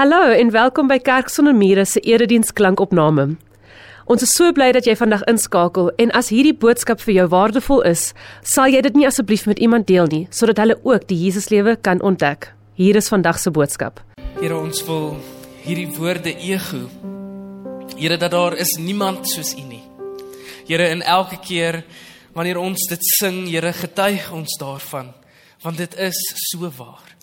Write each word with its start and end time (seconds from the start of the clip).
Hallo 0.00 0.30
en 0.32 0.48
welkom 0.50 0.86
by 0.88 0.96
Kerk 1.04 1.28
sonder 1.28 1.52
mure 1.52 1.82
se 1.84 2.00
erediens 2.00 2.54
klankopname. 2.56 3.34
Ons 4.08 4.22
is 4.24 4.30
so 4.32 4.48
bly 4.56 4.70
dat 4.72 4.86
jy 4.88 4.94
vandag 4.96 5.26
inskakel 5.28 5.90
en 6.00 6.12
as 6.16 6.30
hierdie 6.32 6.54
boodskap 6.56 7.02
vir 7.04 7.18
jou 7.18 7.26
waardevol 7.34 7.82
is, 7.90 8.06
sal 8.40 8.72
jy 8.72 8.80
dit 8.86 8.96
nie 8.96 9.04
asseblief 9.04 9.44
met 9.44 9.60
iemand 9.60 9.90
deel 9.90 10.08
nie 10.08 10.22
sodat 10.32 10.62
hulle 10.64 10.78
ook 10.88 11.04
die 11.10 11.18
Jesuslewe 11.26 11.76
kan 11.76 12.00
ontdek. 12.00 12.48
Hier 12.80 12.96
is 12.96 13.12
vandag 13.12 13.42
se 13.44 13.52
boodskap. 13.52 14.00
Here 14.40 14.56
ons 14.56 14.80
wil 14.88 15.20
hierdie 15.66 15.90
woorde 15.98 16.32
ego. 16.32 16.86
Here 18.00 18.16
dat 18.16 18.32
daar 18.32 18.56
is 18.56 18.72
niemand 18.80 19.28
soos 19.28 19.52
U 19.52 19.68
nie. 19.68 19.84
Here 20.64 20.88
in 20.96 21.04
elke 21.04 21.44
keer 21.44 21.82
wanneer 22.32 22.56
ons 22.56 22.88
dit 22.88 23.04
sing, 23.20 23.44
Here 23.52 23.76
getuig 23.76 24.32
ons 24.32 24.56
daarvan 24.64 25.12
want 25.60 25.76
dit 25.76 26.00
is 26.08 26.24
so 26.48 26.72
waar. 26.72 27.19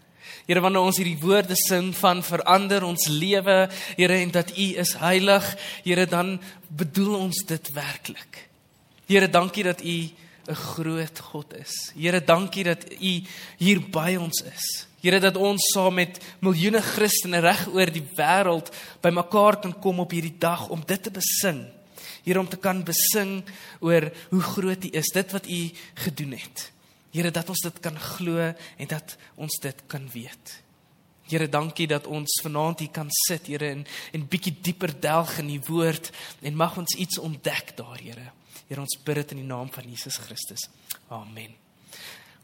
Here 0.48 0.62
wanneer 0.64 0.86
ons 0.88 0.96
hierdie 0.96 1.20
woorde 1.20 1.58
sing 1.60 1.90
van 2.00 2.22
verander 2.24 2.86
ons 2.88 3.10
lewe, 3.12 3.66
Here 3.98 4.20
en 4.22 4.32
dat 4.32 4.54
U 4.56 4.68
is 4.80 4.94
heilig, 5.02 5.44
Here 5.84 6.06
dan 6.08 6.38
bedoel 6.72 7.18
ons 7.28 7.44
dit 7.50 7.74
werklik. 7.76 8.48
Here, 9.08 9.28
dankie 9.28 9.64
dat 9.64 9.84
U 9.84 9.98
'n 10.48 10.56
groot 10.56 11.20
God 11.20 11.54
is. 11.54 11.92
Here, 11.96 12.24
dankie 12.24 12.64
dat 12.64 12.84
U 12.92 13.24
hier 13.58 13.82
by 13.92 14.16
ons 14.16 14.42
is. 14.44 14.88
Here 15.02 15.20
dat 15.20 15.36
ons 15.36 15.62
saam 15.74 15.94
met 15.94 16.20
miljoene 16.40 16.82
Christene 16.82 17.40
reg 17.40 17.68
oor 17.68 17.92
die 17.92 18.08
wêreld 18.16 18.72
bymekaar 19.02 19.60
kan 19.60 19.80
kom 19.80 20.00
op 20.00 20.12
hierdie 20.12 20.38
dag 20.40 20.70
om 20.70 20.82
dit 20.86 21.04
te 21.04 21.12
besing. 21.12 21.68
Here 22.24 22.40
om 22.40 22.48
te 22.48 22.58
kan 22.58 22.84
besing 22.84 23.44
oor 23.80 24.12
hoe 24.30 24.42
groot 24.42 24.84
U 24.84 24.90
is, 24.92 25.12
dit 25.14 25.32
wat 25.32 25.46
U 25.48 25.72
gedoen 25.94 26.32
het. 26.32 26.72
Here 27.12 27.32
dat 27.32 27.50
ons 27.50 27.62
dit 27.64 27.80
kan 27.84 28.00
glo 28.00 28.54
en 28.78 28.88
dat 28.88 29.18
ons 29.36 29.60
dit 29.64 29.84
kan 29.88 30.10
weet. 30.14 30.56
Here, 31.28 31.50
dankie 31.52 31.88
dat 31.92 32.08
ons 32.08 32.40
vanaand 32.44 32.80
hier 32.80 32.92
kan 32.96 33.12
sit, 33.28 33.50
Here, 33.52 33.68
en 33.76 33.86
en 34.16 34.28
bietjie 34.32 34.56
dieper 34.64 34.94
delg 35.04 35.38
in 35.44 35.52
die 35.52 35.62
woord 35.68 36.12
en 36.42 36.56
mag 36.56 36.78
ons 36.80 36.96
iets 36.96 37.20
ontdek 37.20 37.76
daar, 37.76 38.00
Here. 38.00 38.32
Here, 38.68 38.82
ons 38.82 39.00
bid 39.04 39.24
dit 39.24 39.36
in 39.36 39.44
die 39.44 39.50
naam 39.52 39.72
van 39.72 39.88
Jesus 39.92 40.20
Christus. 40.24 40.70
Amen. 41.12 41.67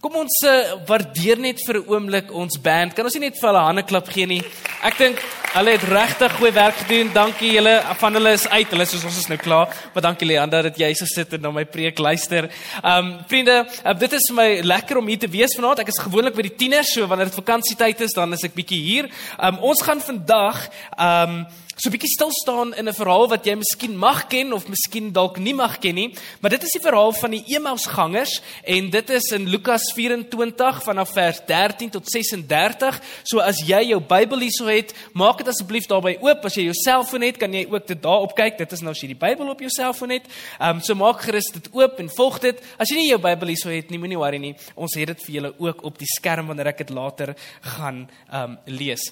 Kom 0.03 0.17
ons 0.19 0.35
uh, 0.43 0.73
waardeer 0.83 1.39
net 1.39 1.61
vir 1.63 1.77
'n 1.79 1.87
oomblik 1.87 2.31
ons 2.35 2.57
band. 2.59 2.91
Kan 2.91 3.07
ons 3.07 3.13
nie 3.15 3.29
net 3.29 3.37
vir 3.39 3.47
hulle 3.47 3.61
hande 3.63 3.83
klap 3.87 4.09
gee 4.11 4.25
nie? 4.27 4.41
Ek 4.83 4.97
dink 4.99 5.21
hulle 5.53 5.77
het 5.77 5.85
regtig 5.87 6.35
goeie 6.35 6.51
werk 6.51 6.75
gedoen. 6.81 7.13
Dankie 7.13 7.53
julle. 7.53 7.79
Van 8.01 8.13
hulle 8.13 8.33
is 8.35 8.43
uit. 8.49 8.67
Hulle 8.67 8.85
soos 8.85 9.05
ons 9.07 9.21
is 9.21 9.29
nou 9.31 9.39
klaar. 9.39 9.71
Maar 9.93 10.03
dankie 10.03 10.27
Leander 10.27 10.63
dat 10.67 10.75
jy 10.75 10.91
so 10.93 11.05
sit 11.07 11.31
en 11.33 11.41
na 11.41 11.51
my 11.51 11.63
preek 11.63 12.03
luister. 12.03 12.49
Um 12.83 13.23
vriende, 13.31 13.63
uh, 13.63 13.93
dit 13.95 14.11
is 14.19 14.27
vir 14.27 14.35
my 14.35 14.49
lekker 14.75 14.97
om 14.99 15.07
hier 15.07 15.19
te 15.23 15.31
wees 15.31 15.55
vanaand. 15.55 15.79
Ek 15.79 15.95
is 15.95 16.03
gewoonlik 16.03 16.35
by 16.35 16.49
die 16.49 16.57
tieners, 16.57 16.91
so 16.91 17.07
wanneer 17.07 17.31
dit 17.31 17.39
vakansietyd 17.39 18.01
is, 18.01 18.11
dan 18.11 18.33
is 18.33 18.43
ek 18.43 18.59
bietjie 18.59 18.83
hier. 18.83 19.07
Um 19.39 19.63
ons 19.71 19.87
gaan 19.87 20.03
vandag 20.03 20.67
um 20.99 21.45
so 21.75 21.89
'n 21.89 21.93
bietjie 21.93 22.13
stil 22.13 22.31
staan 22.31 22.73
in 22.75 22.87
'n 22.87 22.93
verhaal 22.93 23.27
wat 23.29 23.45
jy 23.45 23.55
miskien 23.55 23.97
mag 23.97 24.27
ken 24.27 24.53
of 24.53 24.67
miskien 24.67 25.11
dalk 25.11 25.37
nie 25.37 25.53
mag 25.53 25.79
ken 25.79 25.95
nie, 25.95 26.13
maar 26.41 26.51
dit 26.51 26.63
is 26.63 26.71
die 26.71 26.81
verhaal 26.81 27.11
van 27.11 27.31
die 27.31 27.43
Emmausgangers 27.47 28.41
en 28.63 28.89
dit 28.89 29.09
is 29.09 29.31
in 29.31 29.49
Lukas 29.49 29.91
24 29.95 30.83
vanaf 30.83 31.13
vers 31.13 31.39
13 31.45 31.89
tot 31.89 32.05
36. 32.09 33.01
So 33.23 33.39
as 33.39 33.59
jy 33.65 33.89
jou 33.89 33.99
Bybel 33.99 34.39
hierso 34.39 34.67
het, 34.67 34.93
maak 35.13 35.37
dit 35.37 35.47
asseblief 35.47 35.87
daarby 35.89 36.17
oop. 36.21 36.45
As 36.45 36.55
jy 36.55 36.67
jou 36.69 36.75
selfoon 36.77 37.25
het, 37.27 37.39
kan 37.41 37.53
jy 37.53 37.65
ook 37.69 37.87
dit 37.87 38.01
daarop 38.01 38.35
kyk. 38.37 38.57
Dit 38.57 38.75
is 38.75 38.81
nou 38.81 38.93
as 38.95 39.01
jy 39.01 39.11
die 39.13 39.19
Bybel 39.19 39.49
op 39.49 39.59
jou 39.63 39.71
selfoon 39.73 40.15
het. 40.17 40.29
Ehm 40.59 40.77
um, 40.77 40.81
so 40.83 40.95
maak 40.95 41.21
gerus 41.25 41.51
dit 41.53 41.69
oop 41.73 41.99
en 41.99 42.09
volg 42.17 42.39
dit. 42.43 42.63
As 42.77 42.89
jy 42.89 42.97
nie 43.01 43.09
jou 43.09 43.19
Bybel 43.23 43.53
hierso 43.53 43.69
het 43.73 43.91
nie, 43.91 43.99
moenie 44.01 44.19
worry 44.19 44.41
nie. 44.41 44.55
Ons 44.75 44.97
het 44.99 45.13
dit 45.13 45.25
vir 45.27 45.35
julle 45.35 45.53
ook 45.59 45.83
op 45.83 45.97
die 45.99 46.09
skerm 46.09 46.51
wanneer 46.51 46.73
ek 46.73 46.85
dit 46.85 46.93
later 46.93 47.35
gaan 47.77 48.05
ehm 48.31 48.43
um, 48.43 48.57
lees. 48.65 49.11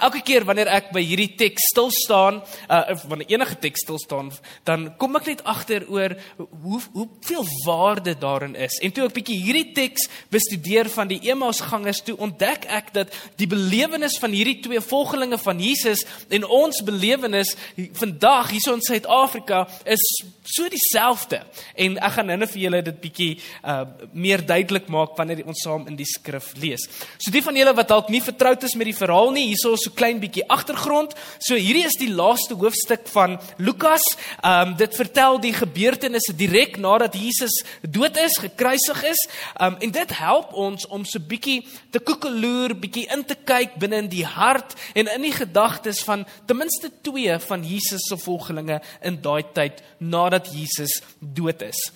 Elke 0.00 0.22
keer 0.24 0.44
wanneer 0.48 0.70
ek 0.72 0.92
by 0.94 1.02
hierdie 1.04 1.34
teks 1.36 1.68
stil 1.72 1.90
staan, 2.04 2.42
uh 2.68 2.96
wanneer 3.08 3.34
enige 3.36 3.58
teks 3.62 3.84
stil 3.86 3.98
staan, 3.98 4.32
dan 4.68 4.90
kom 5.00 5.16
ek 5.20 5.30
net 5.30 5.44
agter 5.48 5.86
oor 5.88 6.16
hoe 6.36 6.80
hoeveel 6.92 7.46
waarde 7.66 8.14
daarin 8.18 8.54
is. 8.54 8.78
En 8.82 8.92
toe 8.92 9.06
ek 9.06 9.16
bietjie 9.20 9.38
hierdie 9.42 9.72
teks 9.76 10.08
bestudeer 10.32 10.90
van 10.92 11.10
die 11.10 11.20
Emmausgangers, 11.30 12.02
toe 12.06 12.16
ontdek 12.22 12.66
ek 12.68 12.92
dat 12.96 13.14
die 13.40 13.48
belewenis 13.50 14.18
van 14.22 14.34
hierdie 14.34 14.60
twee 14.64 14.82
volgelinge 14.82 15.38
van 15.42 15.60
Jesus 15.62 16.04
en 16.32 16.46
ons 16.46 16.82
belewenis 16.86 17.54
vandag 17.98 18.52
hier 18.52 18.72
in 18.72 18.84
Suid-Afrika 18.84 19.66
is 19.84 20.02
so 20.42 20.68
dieselfde. 20.70 21.42
En 21.78 21.96
ek 22.02 22.16
gaan 22.16 22.28
nou-nou 22.30 22.48
vir 22.50 22.62
julle 22.64 22.82
dit 22.90 23.00
bietjie 23.02 23.32
uh 23.62 23.82
meer 24.12 24.42
duidelik 24.46 24.88
maak 24.92 25.14
wanneer 25.18 25.42
ons 25.48 25.62
saam 25.64 25.86
in 25.90 25.96
die 25.98 26.06
skrif 26.08 26.52
lees. 26.60 26.84
So 27.18 27.32
die 27.34 27.42
van 27.44 27.56
julle 27.56 27.74
wat 27.76 27.90
dalk 27.90 28.10
nie 28.12 28.22
vertroud 28.22 28.64
is 28.66 28.74
met 28.78 28.88
die 28.90 28.96
verhaal 28.96 29.32
nie, 29.34 29.46
hierso 29.50 29.74
so 29.80 29.94
klein 29.96 30.20
bietjie 30.22 30.44
agtergrond. 30.52 31.14
So 31.42 31.58
hierdie 31.58 31.84
is 31.88 31.91
die 32.00 32.10
laaste 32.10 32.54
hoofstuk 32.58 33.06
van 33.12 33.38
Lukas. 33.56 34.04
Ehm 34.40 34.72
um, 34.72 34.76
dit 34.76 34.94
vertel 34.96 35.40
die 35.40 35.52
gebeurtenisse 35.54 36.34
direk 36.36 36.76
nadat 36.76 37.14
Jesus 37.14 37.62
dood 37.80 38.16
is, 38.16 38.38
gekruisig 38.40 39.02
is. 39.04 39.28
Ehm 39.54 39.74
um, 39.74 39.80
en 39.80 39.90
dit 39.90 40.16
help 40.18 40.52
ons 40.52 40.86
om 40.86 41.04
so 41.04 41.20
bietjie 41.20 41.62
te 41.90 42.00
koekeloer, 42.00 42.76
bietjie 42.78 43.06
in 43.14 43.24
te 43.24 43.36
kyk 43.36 43.78
binne 43.78 44.02
in 44.04 44.12
die 44.12 44.26
hart 44.26 44.76
en 44.94 45.10
in 45.14 45.22
die 45.28 45.34
gedagtes 45.36 46.02
van 46.04 46.26
ten 46.46 46.56
minste 46.56 46.90
twee 47.02 47.38
van 47.38 47.64
Jesus 47.64 48.08
se 48.08 48.16
volgelinge 48.16 48.80
in 49.02 49.20
daai 49.22 49.42
tyd 49.54 49.82
nadat 49.98 50.52
Jesus 50.52 51.00
dood 51.18 51.62
is. 51.62 51.90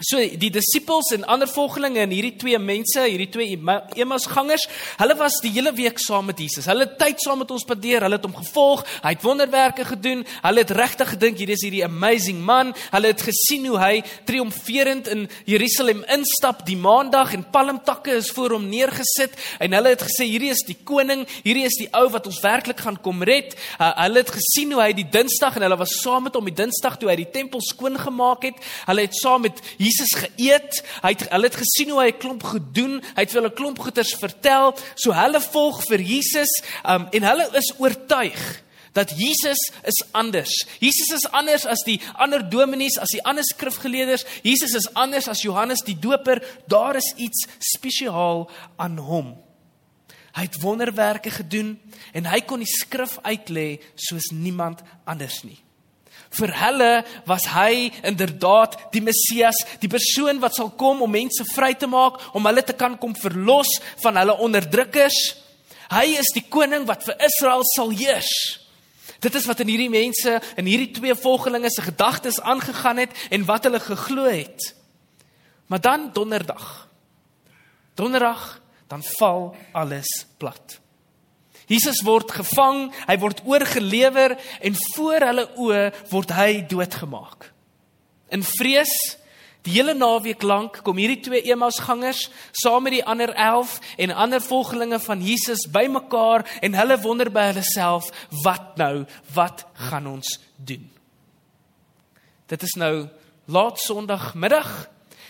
So 0.00 0.16
die 0.16 0.48
disippels 0.48 1.10
en 1.12 1.26
ander 1.28 1.48
volgelinge 1.50 2.00
en 2.00 2.12
hierdie 2.14 2.36
twee 2.40 2.58
mense, 2.58 3.02
hierdie 3.04 3.28
twee 3.28 3.56
Emmausgangers, 4.00 4.64
hulle 4.96 5.16
was 5.18 5.36
die 5.44 5.50
hele 5.52 5.74
week 5.76 5.98
saam 6.00 6.30
met 6.30 6.38
Jesus. 6.40 6.64
Hulle 6.70 6.86
het 6.86 6.94
tyd 7.00 7.20
saam 7.20 7.42
met 7.42 7.50
ons 7.52 7.66
spandeer, 7.66 8.06
hulle 8.06 8.16
het 8.16 8.24
hom 8.24 8.36
gevolg, 8.38 8.86
hy 9.04 9.12
het 9.12 9.26
wonderwerke 9.26 9.84
gedoen. 9.84 10.22
Hulle 10.40 10.64
het 10.64 10.72
regtig 10.76 11.12
gedink 11.14 11.42
hier 11.42 11.52
is 11.52 11.64
hierdie 11.66 11.82
amazing 11.84 12.40
man. 12.40 12.72
Hulle 12.94 13.10
het 13.12 13.24
gesien 13.26 13.66
hoe 13.68 13.76
hy 13.80 13.90
triomferend 14.28 15.10
in 15.12 15.26
Jerusalem 15.48 16.00
instap 16.16 16.64
die 16.68 16.78
maandag 16.80 17.34
en 17.36 17.44
palmtakke 17.52 18.16
is 18.22 18.32
voor 18.32 18.56
hom 18.56 18.70
neergesit 18.72 19.36
en 19.60 19.76
hulle 19.76 19.92
het 19.92 20.06
gesê 20.06 20.30
hierdie 20.30 20.52
is 20.54 20.64
die 20.64 20.78
koning, 20.88 21.26
hierdie 21.44 21.66
is 21.68 21.76
die 21.76 21.90
ou 21.96 22.06
wat 22.14 22.30
ons 22.30 22.40
werklik 22.40 22.80
gaan 22.86 22.96
kom 23.04 23.20
red. 23.26 23.52
Uh, 23.76 23.92
hulle 24.06 24.24
het 24.24 24.32
gesien 24.38 24.72
hoe 24.72 24.80
hy 24.80 24.90
die 24.96 25.08
Dinsdag 25.12 25.60
en 25.60 25.68
hulle 25.68 25.80
was 25.84 25.98
saam 26.00 26.24
met 26.30 26.40
hom 26.40 26.48
die 26.48 26.56
Dinsdag 26.56 26.96
toe 26.96 27.12
hy 27.12 27.20
die 27.20 27.30
tempel 27.36 27.60
skoon 27.68 28.00
gemaak 28.00 28.48
het. 28.48 28.68
Hulle 28.88 29.04
het 29.04 29.20
saam 29.20 29.44
met 29.44 29.60
Jesus 29.76 29.89
geëet. 29.98 30.80
Hy 31.02 31.12
het 31.14 31.26
hulle 31.30 31.48
het 31.50 31.58
gesien 31.58 31.90
hoe 31.90 32.00
hy 32.00 32.10
'n 32.12 32.18
klomp 32.18 32.42
gedoen. 32.42 33.02
Hy 33.16 33.20
het 33.20 33.30
vir 33.30 33.40
hulle 33.42 33.52
'n 33.52 33.60
klomp 33.60 33.78
goeters 33.78 34.14
vertel. 34.14 34.76
So 34.94 35.12
hulle 35.12 35.40
volg 35.40 35.82
vir 35.88 36.00
Jesus 36.00 36.62
um, 36.84 37.08
en 37.10 37.22
hulle 37.22 37.48
is 37.56 37.72
oortuig 37.78 38.62
dat 38.92 39.10
Jesus 39.16 39.72
is 39.82 40.04
anders. 40.10 40.66
Jesus 40.78 41.10
is 41.14 41.26
anders 41.30 41.66
as 41.66 41.82
die 41.86 42.00
ander 42.14 42.42
dominees, 42.50 42.98
as 42.98 43.12
die 43.14 43.22
ander 43.24 43.44
skrifgeleerders. 43.44 44.24
Jesus 44.42 44.74
is 44.74 44.88
anders 44.94 45.28
as 45.28 45.42
Johannes 45.42 45.84
die 45.86 45.98
Doper. 45.98 46.42
Daar 46.66 46.96
is 46.96 47.14
iets 47.16 47.46
spesiaal 47.58 48.50
aan 48.76 48.98
hom. 48.98 49.36
Hy 50.34 50.46
het 50.46 50.60
wonderwerke 50.62 51.30
gedoen 51.30 51.74
en 52.14 52.28
hy 52.30 52.40
kon 52.46 52.62
die 52.62 52.70
skrif 52.70 53.18
uitlê 53.26 53.80
soos 53.98 54.30
niemand 54.34 54.82
anders 55.04 55.42
nie. 55.42 55.58
Vir 56.38 56.52
hulle 56.54 56.90
was 57.26 57.48
hy 57.50 57.90
inderdaad 58.06 58.76
die 58.94 59.02
Messias, 59.02 59.58
die 59.82 59.90
persoon 59.90 60.38
wat 60.42 60.54
sal 60.54 60.70
kom 60.78 61.02
om 61.02 61.10
mense 61.10 61.44
vry 61.54 61.72
te 61.74 61.88
maak, 61.90 62.20
om 62.38 62.46
hulle 62.46 62.62
te 62.62 62.76
kan 62.78 62.94
kom 63.00 63.16
verlos 63.18 63.70
van 64.04 64.20
hulle 64.20 64.36
onderdrukkers. 64.38 65.18
Hy 65.90 66.06
is 66.20 66.30
die 66.36 66.46
koning 66.46 66.86
wat 66.86 67.02
vir 67.06 67.18
Israel 67.26 67.66
sal 67.74 67.90
heers. 67.90 68.30
Dit 69.20 69.34
is 69.36 69.46
wat 69.50 69.60
in 69.60 69.68
hierdie 69.68 69.90
mense 69.92 70.38
en 70.38 70.68
hierdie 70.68 70.92
twee 70.96 71.16
volgelinge 71.18 71.68
se 71.72 71.82
gedagtes 71.84 72.40
aangegaan 72.40 73.02
het 73.02 73.16
en 73.34 73.44
wat 73.48 73.66
hulle 73.66 73.82
geglo 73.82 74.30
het. 74.30 74.70
Maar 75.66 75.82
dan 75.82 76.08
donderdag. 76.14 76.88
Donderdag 77.98 78.60
dan 78.88 79.02
val 79.18 79.50
alles 79.72 80.08
plat. 80.38 80.78
Jesus 81.70 82.02
word 82.02 82.32
gevang, 82.34 82.88
hy 83.06 83.16
word 83.22 83.44
oorgelewer 83.46 84.34
en 84.58 84.76
voor 84.96 85.26
hulle 85.28 85.46
oë 85.54 85.82
word 86.10 86.34
hy 86.34 86.50
doodgemaak. 86.66 87.50
In 88.34 88.42
vrees 88.46 88.92
die 89.66 89.74
hele 89.76 89.92
naweek 89.94 90.42
lank 90.46 90.78
kom 90.86 90.98
hierdie 90.98 91.20
twee 91.20 91.42
Emmausgangers 91.52 92.24
saam 92.56 92.86
met 92.86 92.96
die 92.96 93.04
ander 93.04 93.30
11 93.34 93.76
en 94.00 94.14
ander 94.24 94.42
volgelinge 94.42 94.98
van 95.04 95.22
Jesus 95.22 95.66
bymekaar 95.70 96.46
en 96.64 96.78
hulle 96.78 96.96
wonder 97.04 97.30
by 97.30 97.50
hulle 97.50 97.64
self, 97.68 98.08
wat 98.44 98.80
nou? 98.80 99.04
Wat 99.36 99.66
gaan 99.90 100.08
ons 100.10 100.38
doen? 100.56 100.88
Dit 102.50 102.64
is 102.66 102.74
nou 102.80 103.06
laat 103.50 103.78
Sondagmiddag 103.78 104.72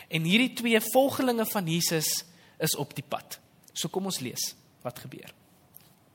en 0.08 0.24
hierdie 0.24 0.54
twee 0.56 0.80
volgelinge 0.92 1.44
van 1.50 1.68
Jesus 1.68 2.22
is 2.60 2.78
op 2.78 2.94
die 2.96 3.04
pad. 3.06 3.40
So 3.74 3.92
kom 3.92 4.08
ons 4.08 4.22
lees 4.24 4.52
wat 4.86 5.02
gebeur. 5.04 5.39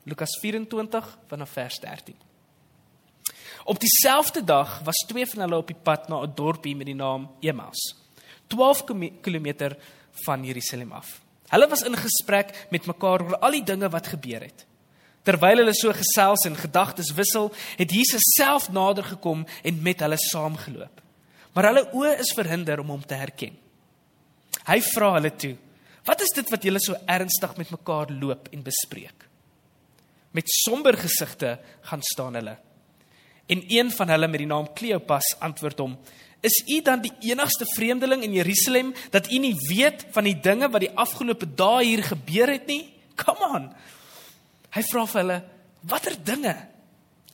Lukas 0.06 0.38
24 0.40 1.18
vanaf 1.26 1.50
vers 1.50 1.78
13. 1.82 2.14
Op 3.64 3.80
dieselfde 3.80 4.44
dag 4.44 4.80
was 4.84 5.04
twee 5.08 5.26
van 5.26 5.40
hulle 5.42 5.56
op 5.56 5.66
die 5.66 5.82
pad 5.82 6.08
na 6.08 6.22
'n 6.22 6.32
dorpie 6.34 6.76
met 6.76 6.86
die 6.86 6.94
naam 6.94 7.30
Emmaus, 7.40 7.96
12 8.46 8.84
km 9.20 9.74
van 10.24 10.44
Jerusalem 10.44 10.92
af. 10.92 11.20
Hulle 11.48 11.68
was 11.68 11.82
in 11.82 11.96
gesprek 11.96 12.66
met 12.70 12.86
mekaar 12.86 13.22
oor 13.22 13.38
al 13.38 13.50
die 13.50 13.64
dinge 13.64 13.88
wat 13.88 14.06
gebeur 14.06 14.40
het. 14.40 14.66
Terwyl 15.22 15.56
hulle 15.56 15.74
so 15.74 15.92
gesels 15.92 16.44
en 16.46 16.56
gedagtes 16.56 17.14
wissel, 17.14 17.52
het 17.76 17.90
Jesus 17.90 18.22
self 18.36 18.70
nader 18.70 19.04
gekom 19.04 19.46
en 19.62 19.82
met 19.82 20.00
hulle 20.00 20.18
saamgeloop. 20.18 21.00
Maar 21.52 21.64
hulle 21.64 21.90
oë 21.92 22.18
is 22.18 22.34
verhinder 22.34 22.80
om 22.80 22.88
hom 22.88 23.06
te 23.06 23.14
herken. 23.14 23.56
Hy 24.66 24.80
vra 24.80 25.12
hulle 25.12 25.36
toe: 25.36 25.56
"Wat 26.04 26.20
is 26.20 26.30
dit 26.34 26.50
wat 26.50 26.62
julle 26.62 26.80
so 26.80 26.94
ernstig 27.06 27.56
met 27.56 27.70
mekaar 27.70 28.10
loop 28.10 28.48
en 28.52 28.62
bespreek?" 28.62 29.25
Met 30.36 30.50
somber 30.52 30.98
gesigte 31.00 31.56
gaan 31.88 32.02
staan 32.04 32.36
hulle. 32.36 32.56
En 33.46 33.62
een 33.68 33.90
van 33.94 34.10
hulle 34.12 34.28
met 34.28 34.42
die 34.42 34.50
naam 34.50 34.68
Kleopas 34.74 35.32
antwoord 35.40 35.78
hom: 35.78 35.96
"Is 36.40 36.62
u 36.68 36.82
dan 36.82 37.00
die 37.00 37.12
enigste 37.30 37.64
vreemdeling 37.74 38.22
in 38.22 38.32
Jerusalem 38.32 38.94
dat 39.10 39.30
u 39.32 39.38
nie 39.38 39.54
weet 39.68 40.06
van 40.10 40.24
die 40.24 40.40
dinge 40.40 40.68
wat 40.68 40.80
die 40.80 40.92
afgelope 40.94 41.54
dae 41.54 41.84
hier 41.84 42.04
gebeur 42.04 42.52
het 42.52 42.66
nie? 42.66 42.92
Come 43.14 43.52
on." 43.54 43.72
Hy 44.76 44.82
vra 44.82 45.06
vir 45.06 45.20
hulle: 45.20 45.42
"Watter 45.80 46.16
dinge?" 46.24 46.56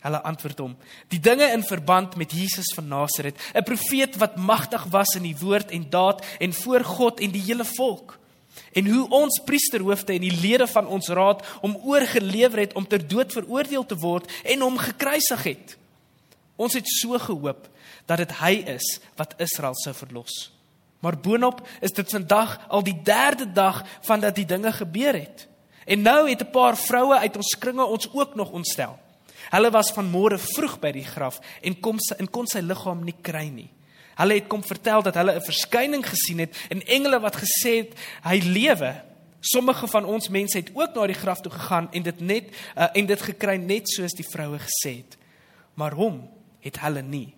Hulle 0.02 0.22
antwoord 0.22 0.58
hom: 0.58 0.76
"Die 1.08 1.20
dinge 1.20 1.50
in 1.52 1.62
verband 1.62 2.16
met 2.16 2.32
Jesus 2.32 2.74
van 2.74 2.88
Nasaret, 2.88 3.38
'n 3.54 3.62
profeet 3.62 4.16
wat 4.16 4.36
magtig 4.36 4.84
was 4.84 5.14
in 5.16 5.22
die 5.22 5.36
woord 5.38 5.70
en 5.70 5.90
daad 5.90 6.24
en 6.38 6.52
voor 6.52 6.84
God 6.84 7.20
en 7.20 7.30
die 7.30 7.42
hele 7.42 7.64
volk." 7.64 8.18
En 8.72 8.86
hoe 8.88 9.08
ons 9.08 9.40
priesterhoofde 9.44 10.14
en 10.14 10.24
die 10.24 10.40
lede 10.40 10.66
van 10.66 10.86
ons 10.86 11.08
raad 11.08 11.44
hom 11.60 11.76
oorgelewer 11.84 12.64
het 12.64 12.72
om 12.78 12.86
ter 12.88 13.04
dood 13.08 13.32
veroordeel 13.32 13.86
te 13.86 13.98
word 14.00 14.30
en 14.44 14.64
hom 14.64 14.78
gekruisig 14.80 15.42
het. 15.42 15.76
Ons 16.56 16.76
het 16.78 16.88
so 16.88 17.18
gehoop 17.18 17.68
dat 18.06 18.22
dit 18.22 18.34
hy 18.40 18.54
is 18.74 18.98
wat 19.16 19.36
Israel 19.42 19.76
sou 19.82 19.94
verlos. 19.96 20.50
Maar 21.02 21.18
boonop 21.18 21.60
is 21.82 21.92
dit 21.92 22.10
vandag 22.10 22.58
al 22.68 22.84
die 22.86 22.96
derde 23.04 23.48
dag 23.52 23.82
van 24.06 24.20
dat 24.22 24.36
die 24.38 24.46
dinge 24.46 24.72
gebeur 24.72 25.16
het. 25.18 25.48
En 25.84 26.02
nou 26.02 26.28
het 26.30 26.42
'n 26.42 26.50
paar 26.50 26.76
vroue 26.76 27.18
uit 27.18 27.36
ons 27.36 27.56
kringe 27.58 27.84
ons 27.84 28.08
ook 28.12 28.34
nog 28.34 28.50
ontstel. 28.50 28.98
Hulle 29.50 29.70
was 29.70 29.90
van 29.92 30.10
môre 30.10 30.38
vroeg 30.38 30.78
by 30.80 30.92
die 30.92 31.04
graf 31.04 31.40
en 31.60 31.80
kom 31.80 31.98
sy 31.98 32.14
en 32.18 32.30
kon 32.30 32.46
sy 32.46 32.60
liggaam 32.60 33.04
nie 33.04 33.16
kry 33.20 33.48
nie. 33.48 33.70
Hulle 34.14 34.34
het 34.34 34.46
kom 34.46 34.64
vertel 34.64 35.02
dat 35.02 35.14
hulle 35.14 35.34
'n 35.34 35.44
verskyning 35.44 36.04
gesien 36.08 36.38
het 36.38 36.56
en 36.68 36.86
engele 36.86 37.20
wat 37.20 37.36
gesê 37.36 37.72
het 37.84 37.92
hy 38.22 38.38
lewe. 38.44 39.02
Sommige 39.40 39.86
van 39.86 40.04
ons 40.04 40.28
mense 40.28 40.56
het 40.56 40.70
ook 40.74 40.94
na 40.94 41.06
die 41.06 41.18
graf 41.18 41.40
toe 41.40 41.52
gegaan 41.52 41.88
en 41.92 42.02
dit 42.02 42.20
net 42.20 42.44
uh, 42.76 42.86
en 42.92 43.06
dit 43.06 43.22
gekry 43.22 43.56
net 43.56 43.88
soos 43.88 44.12
die 44.12 44.28
vroue 44.30 44.58
gesê 44.58 44.96
het. 44.96 45.18
Maar 45.74 45.92
hom 45.92 46.30
het 46.60 46.78
hulle 46.80 47.02
nie 47.02 47.34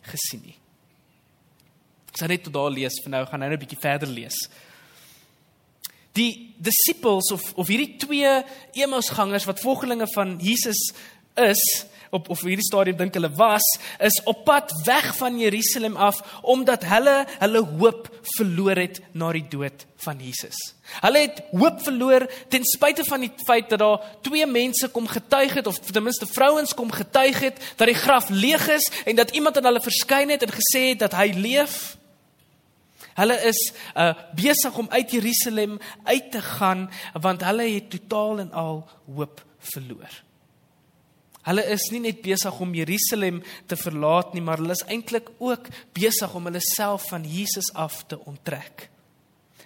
gesien 0.00 0.42
nie. 0.44 0.56
Ek 2.08 2.16
sal 2.16 2.28
net 2.28 2.44
tot 2.46 2.52
daar 2.52 2.70
lees 2.70 3.00
vir 3.02 3.10
nou, 3.10 3.26
gaan 3.26 3.40
nou 3.40 3.50
'n 3.50 3.58
bietjie 3.58 3.80
verder 3.80 4.08
lees. 4.08 4.36
Die 6.12 6.54
disippels 6.58 7.32
of 7.32 7.52
of 7.54 7.66
hierdie 7.66 7.96
twee 7.96 8.44
Emmausgangers 8.72 9.44
wat 9.44 9.60
volgelinge 9.60 10.06
van 10.14 10.38
Jesus 10.38 10.92
is, 11.34 11.86
op 12.10 12.28
of 12.28 12.42
hierdie 12.46 12.66
stadium 12.66 12.96
dink 12.96 13.16
hulle 13.18 13.30
was 13.36 13.66
is 14.04 14.20
op 14.24 14.44
pad 14.44 14.72
weg 14.84 15.10
van 15.16 15.38
Jerusalem 15.38 15.96
af 15.96 16.20
omdat 16.42 16.84
hulle 16.88 17.16
hulle 17.38 17.62
hoop 17.78 18.08
verloor 18.36 18.76
het 18.76 19.00
na 19.12 19.32
die 19.32 19.44
dood 19.48 19.86
van 20.04 20.20
Jesus. 20.22 20.56
Hulle 21.00 21.24
het 21.26 21.42
hoop 21.50 21.82
verloor 21.82 22.26
ten 22.48 22.64
spyte 22.64 23.04
van 23.04 23.24
die 23.26 23.32
feit 23.46 23.70
dat 23.70 23.82
daar 23.82 24.02
twee 24.22 24.46
mense 24.46 24.88
kom 24.94 25.06
getuig 25.10 25.54
het 25.58 25.66
of 25.66 25.78
ten 25.78 26.02
minste 26.02 26.26
vrouens 26.26 26.74
kom 26.74 26.90
getuig 26.92 27.40
het 27.40 27.62
dat 27.76 27.90
die 27.90 27.98
graf 27.98 28.28
leeg 28.28 28.68
is 28.68 28.90
en 29.04 29.16
dat 29.16 29.30
iemand 29.30 29.58
aan 29.58 29.70
hulle 29.70 29.84
verskyn 29.84 30.30
het 30.30 30.42
en 30.46 30.54
gesê 30.54 30.88
het 30.92 31.02
dat 31.06 31.16
hy 31.18 31.32
leef. 31.36 31.96
Hulle 33.18 33.34
is 33.50 33.58
uh, 33.96 34.14
besig 34.38 34.78
om 34.78 34.86
uit 34.90 35.10
Jerusalem 35.10 35.78
uit 36.04 36.30
te 36.30 36.42
gaan 36.42 36.88
want 37.12 37.44
hulle 37.44 37.66
het 37.74 37.90
totaal 37.90 38.46
en 38.46 38.52
al 38.52 38.82
hoop 39.06 39.44
verloor. 39.58 40.27
Hulle 41.48 41.64
is 41.72 41.88
nie 41.94 42.02
net 42.04 42.20
besig 42.24 42.60
om 42.60 42.76
Jerusalem 42.76 43.40
te 43.66 43.78
verlaat 43.80 44.34
nie, 44.36 44.44
maar 44.44 44.60
hulle 44.60 44.76
is 44.76 44.84
eintlik 44.86 45.30
ook 45.40 45.70
besig 45.96 46.34
om 46.36 46.50
hulle 46.50 46.62
self 46.74 47.08
van 47.08 47.24
Jesus 47.24 47.72
af 47.72 48.02
te 48.10 48.20
onttrek. 48.28 48.88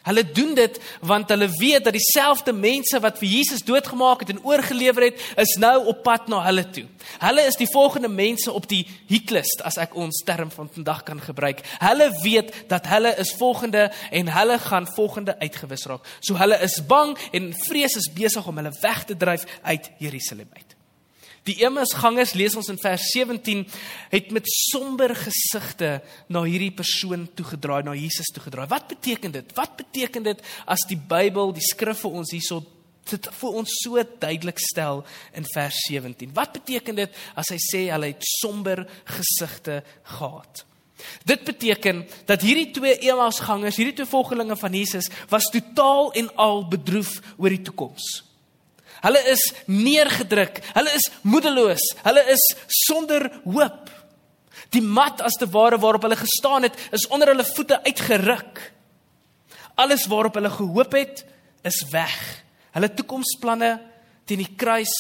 Hulle 0.02 0.25
doen 0.34 0.55
dit 0.55 0.79
want 1.06 1.31
hulle 1.31 1.46
weet 1.58 1.84
dat 1.84 1.94
dieselfde 1.94 2.52
mense 2.52 2.99
wat 3.02 3.20
vir 3.20 3.29
Jesus 3.29 3.62
doodgemaak 3.67 4.25
het 4.25 4.32
en 4.34 4.43
oorgelewer 4.43 5.08
het, 5.08 5.23
is 5.38 5.55
nou 5.62 5.76
op 5.93 6.02
pad 6.02 6.26
na 6.31 6.43
hulle 6.46 6.64
toe. 6.75 6.84
Hulle 7.23 7.46
is 7.46 7.58
die 7.58 7.70
volgende 7.70 8.11
mense 8.11 8.50
op 8.52 8.67
die 8.70 8.82
hitlist 9.11 9.62
as 9.67 9.78
ek 9.82 9.94
ons 9.94 10.25
term 10.26 10.50
van 10.50 10.70
vandag 10.75 11.05
kan 11.06 11.23
gebruik. 11.23 11.62
Hulle 11.82 12.11
weet 12.25 12.50
dat 12.70 12.90
hulle 12.90 13.14
is 13.23 13.35
volgende 13.38 13.88
en 14.11 14.35
hulle 14.35 14.58
gaan 14.58 14.90
volgende 14.96 15.38
uitgewis 15.38 15.87
raak. 15.87 16.06
So 16.20 16.38
hulle 16.40 16.58
is 16.67 16.81
bang 16.87 17.14
en 17.31 17.52
vrees 17.69 17.99
is 17.99 18.11
besig 18.11 18.46
om 18.46 18.58
hulle 18.58 18.75
weg 18.82 19.05
te 19.06 19.17
dryf 19.17 19.46
uit 19.62 19.90
Jerusalem 20.02 20.50
uit. 20.58 20.81
Die 21.49 21.56
Emmausgangers 21.67 22.37
lees 22.39 22.55
ons 22.55 22.69
in 22.71 22.79
vers 22.79 23.09
17 23.11 23.65
het 24.12 24.31
met 24.31 24.47
somber 24.47 25.11
gesigte 25.19 25.97
na 26.31 26.44
hierdie 26.47 26.71
persoon 26.75 27.27
toegedraai, 27.35 27.83
na 27.83 27.97
Jesus 27.99 28.31
toegedraai. 28.35 28.69
Wat 28.71 28.87
beteken 28.93 29.35
dit? 29.35 29.50
Wat 29.59 29.75
beteken 29.81 30.29
dit 30.29 30.44
as 30.71 30.87
die 30.87 30.99
Bybel, 30.99 31.50
die 31.56 31.67
skrif 31.67 32.05
vir 32.05 32.23
ons 32.23 32.35
hierso 32.37 32.62
dit 33.11 33.27
vir 33.35 33.55
ons 33.59 33.73
so 33.83 33.99
duidelik 34.23 34.61
stel 34.62 35.03
in 35.35 35.47
vers 35.50 35.81
17? 35.91 36.31
Wat 36.37 36.55
beteken 36.55 37.00
dit 37.03 37.23
as 37.35 37.50
hy 37.50 37.59
sê 37.59 37.81
hulle 37.91 38.12
het 38.12 38.29
somber 38.38 38.85
gesigte 39.11 39.81
gehad? 40.15 40.62
Dit 41.27 41.43
beteken 41.43 42.05
dat 42.29 42.45
hierdie 42.47 42.71
twee 42.71 42.95
Emmausgangers, 43.11 43.81
hierdie 43.81 43.97
twee 43.99 44.06
volgelinge 44.06 44.55
van 44.56 44.79
Jesus 44.79 45.11
was 45.33 45.50
totaal 45.50 46.12
en 46.15 46.31
al 46.38 46.62
bedroef 46.71 47.17
oor 47.35 47.50
die 47.50 47.65
toekoms. 47.67 48.23
Hulle 49.02 49.22
is 49.32 49.43
neergedruk. 49.66 50.60
Hulle 50.76 50.93
is 50.94 51.08
moedeloos. 51.26 51.82
Hulle 52.04 52.22
is 52.31 52.44
sonder 52.84 53.26
hoop. 53.44 53.90
Die 54.72 54.82
mat 54.82 55.20
as 55.25 55.37
te 55.40 55.49
ware 55.52 55.78
waarop 55.82 56.06
hulle 56.06 56.16
gestaan 56.16 56.69
het, 56.69 56.78
is 56.94 57.08
onder 57.12 57.32
hulle 57.32 57.44
voete 57.44 57.81
uitgeruk. 57.84 58.62
Alles 59.81 60.06
waarop 60.06 60.38
hulle 60.38 60.52
gehoop 60.52 60.94
het, 60.96 61.25
is 61.66 61.82
weg. 61.90 62.16
Hulle 62.72 62.93
toekomsplanne 62.94 63.75
teen 64.28 64.43
die 64.44 64.54
kruis 64.56 64.93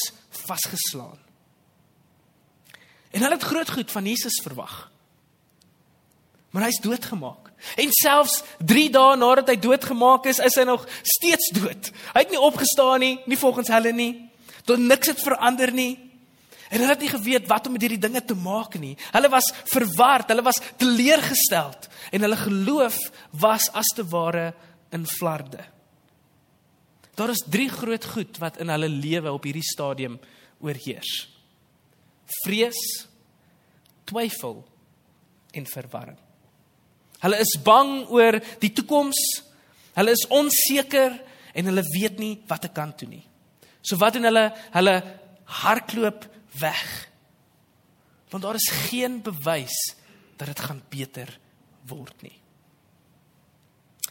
vasgeslaan. 0.44 1.20
En 3.12 3.20
hulle 3.20 3.36
het 3.36 3.50
groot 3.50 3.70
goed 3.70 3.90
van 3.92 4.08
Jesus 4.08 4.40
verwag. 4.42 4.76
Maar 6.52 6.68
hy's 6.68 6.80
doodgemaak. 6.84 7.48
En 7.80 7.92
selfs 7.96 8.42
3 8.60 8.88
dae 8.92 9.16
nadat 9.16 9.48
hy 9.48 9.56
doodgemaak 9.56 10.26
is, 10.28 10.40
is 10.42 10.56
hy 10.60 10.66
nog 10.68 10.84
steeds 11.00 11.52
dood. 11.56 11.92
Hy 12.12 12.24
het 12.24 12.32
nie 12.32 12.40
opgestaan 12.40 13.00
nie, 13.00 13.14
nie 13.30 13.38
volgens 13.40 13.72
hulle 13.72 13.92
nie. 13.96 14.12
Tot 14.68 14.82
niks 14.82 15.14
het 15.14 15.22
verander 15.24 15.72
nie. 15.72 15.94
En 16.72 16.80
hulle 16.80 16.92
het 16.94 17.04
nie 17.04 17.12
geweet 17.12 17.48
wat 17.48 17.66
om 17.68 17.74
met 17.76 17.84
hierdie 17.84 18.00
dinge 18.00 18.20
te 18.24 18.36
maak 18.36 18.78
nie. 18.80 18.94
Hulle 19.12 19.28
was 19.32 19.48
verward, 19.72 20.30
hulle 20.32 20.44
was 20.44 20.60
teleurgesteld 20.80 21.88
en 22.12 22.24
hulle 22.24 22.38
geloof 22.40 22.98
was 23.40 23.68
as 23.76 23.92
te 23.96 24.04
ware 24.08 24.52
in 24.92 25.06
flarde. 25.08 25.64
Daar 27.16 27.32
is 27.32 27.44
drie 27.44 27.68
groot 27.68 28.04
goed 28.14 28.40
wat 28.40 28.56
in 28.60 28.72
hulle 28.72 28.88
lewe 28.88 29.32
op 29.32 29.44
hierdie 29.44 29.64
stadium 29.64 30.16
oorheers. 30.64 31.12
Vrees, 32.42 32.80
twyfel 34.08 34.62
en 35.52 35.68
verwarring. 35.68 36.20
Hulle 37.22 37.38
is 37.42 37.54
bang 37.62 38.08
oor 38.10 38.38
die 38.62 38.72
toekoms. 38.74 39.18
Hulle 39.94 40.14
is 40.14 40.26
onseker 40.32 41.18
en 41.54 41.68
hulle 41.70 41.84
weet 41.92 42.18
nie 42.18 42.34
wat 42.50 42.64
te 42.64 42.70
kan 42.72 42.94
toe 42.96 43.08
nie. 43.08 43.24
So 43.82 43.98
wat 44.00 44.16
doen 44.16 44.26
hulle? 44.30 44.48
Hulle 44.74 44.96
hardloop 45.62 46.26
weg. 46.60 46.84
Want 48.32 48.46
daar 48.46 48.58
is 48.58 48.70
geen 48.88 49.20
bewys 49.22 49.76
dat 50.40 50.48
dit 50.48 50.60
gaan 50.60 50.82
beter 50.90 51.30
word 51.86 52.22
nie. 52.22 52.38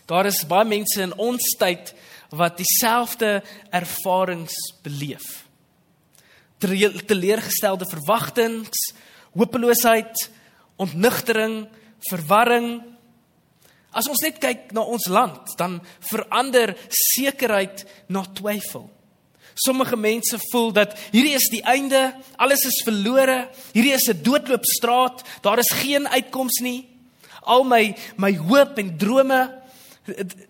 Daar 0.05 0.27
is 0.27 0.43
baie 0.47 0.67
mense 0.67 0.99
in 1.01 1.13
ons 1.19 1.53
tyd 1.59 1.93
wat 2.35 2.59
dieselfde 2.59 3.39
ervarings 3.71 4.55
beleef. 4.83 5.45
Teleurgestelde 6.61 7.87
verwagtinge, 7.89 8.69
hopeloosheid, 9.33 10.27
ontnugtering, 10.75 11.63
verwarring, 12.09 12.90
As 13.91 14.07
ons 14.07 14.23
net 14.23 14.39
kyk 14.39 14.71
na 14.71 14.85
ons 14.87 15.07
land, 15.11 15.51
dan 15.59 15.81
verander 16.07 16.75
sekerheid 16.87 17.83
na 18.07 18.23
twyfel. 18.23 18.87
Sommige 19.53 19.97
mense 19.99 20.39
voel 20.51 20.71
dat 20.71 20.95
hierdie 21.11 21.35
is 21.35 21.49
die 21.51 21.63
einde, 21.67 22.13
alles 22.39 22.63
is 22.69 22.79
verlore, 22.87 23.49
hierdie 23.75 23.93
is 23.93 24.07
'n 24.07 24.23
doodloopstraat, 24.23 25.23
daar 25.41 25.59
is 25.59 25.71
geen 25.71 26.07
uitkoms 26.07 26.61
nie. 26.61 26.87
Al 27.41 27.63
my 27.63 27.95
my 28.15 28.37
hoop 28.37 28.77
en 28.77 28.97
drome, 28.97 29.61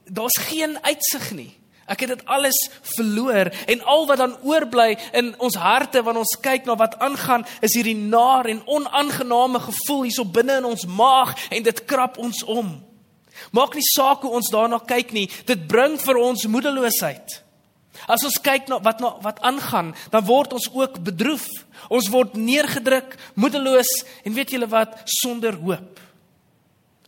daar's 0.05 0.37
geen 0.37 0.77
uitsig 0.83 1.31
nie. 1.31 1.57
Ek 1.87 1.99
het 1.99 2.09
dit 2.09 2.25
alles 2.25 2.69
verloor 2.95 3.51
en 3.67 3.81
al 3.83 4.05
wat 4.07 4.17
dan 4.17 4.37
oorbly 4.43 4.97
in 5.11 5.33
ons 5.39 5.55
harte 5.55 6.03
wanneer 6.03 6.23
ons 6.23 6.39
kyk 6.41 6.65
na 6.65 6.75
wat 6.75 6.99
aangaan, 6.99 7.45
is 7.59 7.73
hierdie 7.73 7.95
naar 7.97 8.45
en 8.45 8.61
onaangename 8.65 9.59
gevoel 9.59 10.03
hierso 10.03 10.25
binne 10.25 10.57
in 10.61 10.65
ons 10.65 10.85
maag 10.85 11.35
en 11.49 11.63
dit 11.63 11.85
krap 11.85 12.17
ons 12.17 12.43
om. 12.43 12.90
Maak 13.51 13.75
nie 13.75 13.85
saak 13.85 14.25
hoe 14.25 14.35
ons 14.37 14.51
daarna 14.53 14.79
kyk 14.79 15.13
nie, 15.15 15.27
dit 15.45 15.67
bring 15.67 15.97
vir 16.01 16.19
ons 16.21 16.45
moedeloosheid. 16.47 17.41
As 18.09 18.23
ons 18.25 18.39
kyk 18.41 18.69
na 18.71 18.79
wat 18.81 19.01
na 19.03 19.11
wat 19.21 19.41
aangaan, 19.45 19.91
dan 20.13 20.25
word 20.25 20.53
ons 20.57 20.69
ook 20.73 21.01
bedroef. 21.03 21.45
Ons 21.91 22.09
word 22.13 22.37
neergedruk, 22.39 23.17
moedeloos 23.35 23.89
en 24.25 24.33
weet 24.33 24.53
julle 24.53 24.69
wat, 24.69 24.95
sonder 25.05 25.57
hoop. 25.59 25.99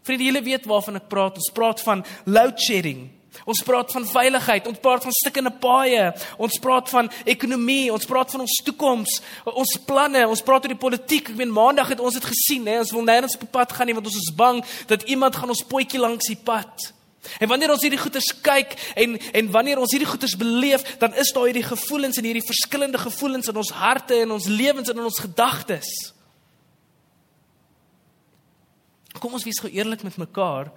Vriende, 0.04 0.28
julle 0.28 0.44
weet 0.44 0.66
waarvan 0.68 1.00
ek 1.00 1.10
praat. 1.12 1.40
Ons 1.40 1.54
praat 1.56 1.82
van 1.86 2.04
load 2.28 2.60
shedding. 2.60 3.08
Ons 3.50 3.64
praat 3.66 3.92
van 3.92 4.06
veiligheid, 4.08 4.68
ons 4.70 4.80
praat 4.80 5.04
van 5.04 5.16
stukkende 5.18 5.52
paaie, 5.62 6.06
ons 6.38 6.58
praat 6.62 6.90
van 6.94 7.10
ekonomie, 7.26 7.92
ons 7.92 8.08
praat 8.08 8.32
van 8.32 8.46
ons 8.46 8.58
toekoms, 8.66 9.20
ons 9.52 9.76
planne, 9.88 10.22
ons 10.30 10.44
praat 10.46 10.68
oor 10.68 10.76
die 10.76 10.80
politiek. 10.80 11.34
Ek 11.34 11.40
meen 11.40 11.54
maandag 11.54 11.92
het 11.96 12.04
ons 12.04 12.16
dit 12.18 12.28
gesien, 12.30 12.68
hè. 12.70 12.80
Ons 12.84 12.94
wil 12.96 13.06
nêrens 13.08 13.36
op 13.36 13.46
die 13.46 13.54
pad 13.58 13.74
gaan 13.76 13.90
nie 13.90 13.98
want 13.98 14.10
ons 14.10 14.20
is 14.22 14.34
bang 14.38 14.62
dat 14.88 15.08
iemand 15.12 15.36
gaan 15.36 15.52
ons 15.52 15.66
potjie 15.68 16.02
langs 16.02 16.30
die 16.30 16.40
pad. 16.40 16.92
En 17.40 17.48
wanneer 17.48 17.72
ons 17.72 17.84
hierdie 17.84 18.00
goeters 18.00 18.30
kyk 18.44 18.74
en 19.00 19.16
en 19.16 19.52
wanneer 19.52 19.80
ons 19.80 19.92
hierdie 19.96 20.10
goeters 20.10 20.36
beleef, 20.40 20.84
dan 21.00 21.16
is 21.20 21.32
daar 21.36 21.48
hierdie 21.48 21.66
gevoelens 21.66 22.20
en 22.20 22.28
hierdie 22.28 22.46
verskillende 22.46 23.00
gevoelens 23.00 23.48
in 23.52 23.60
ons 23.60 23.72
harte 23.80 24.18
en 24.26 24.36
ons 24.36 24.50
lewens 24.52 24.92
en 24.92 25.00
in 25.00 25.08
ons 25.08 25.22
gedagtes. 25.24 25.90
Kom 29.20 29.36
ons 29.38 29.46
wees 29.48 29.62
gou 29.62 29.72
eerlik 29.72 30.04
met 30.04 30.20
mekaar. 30.20 30.72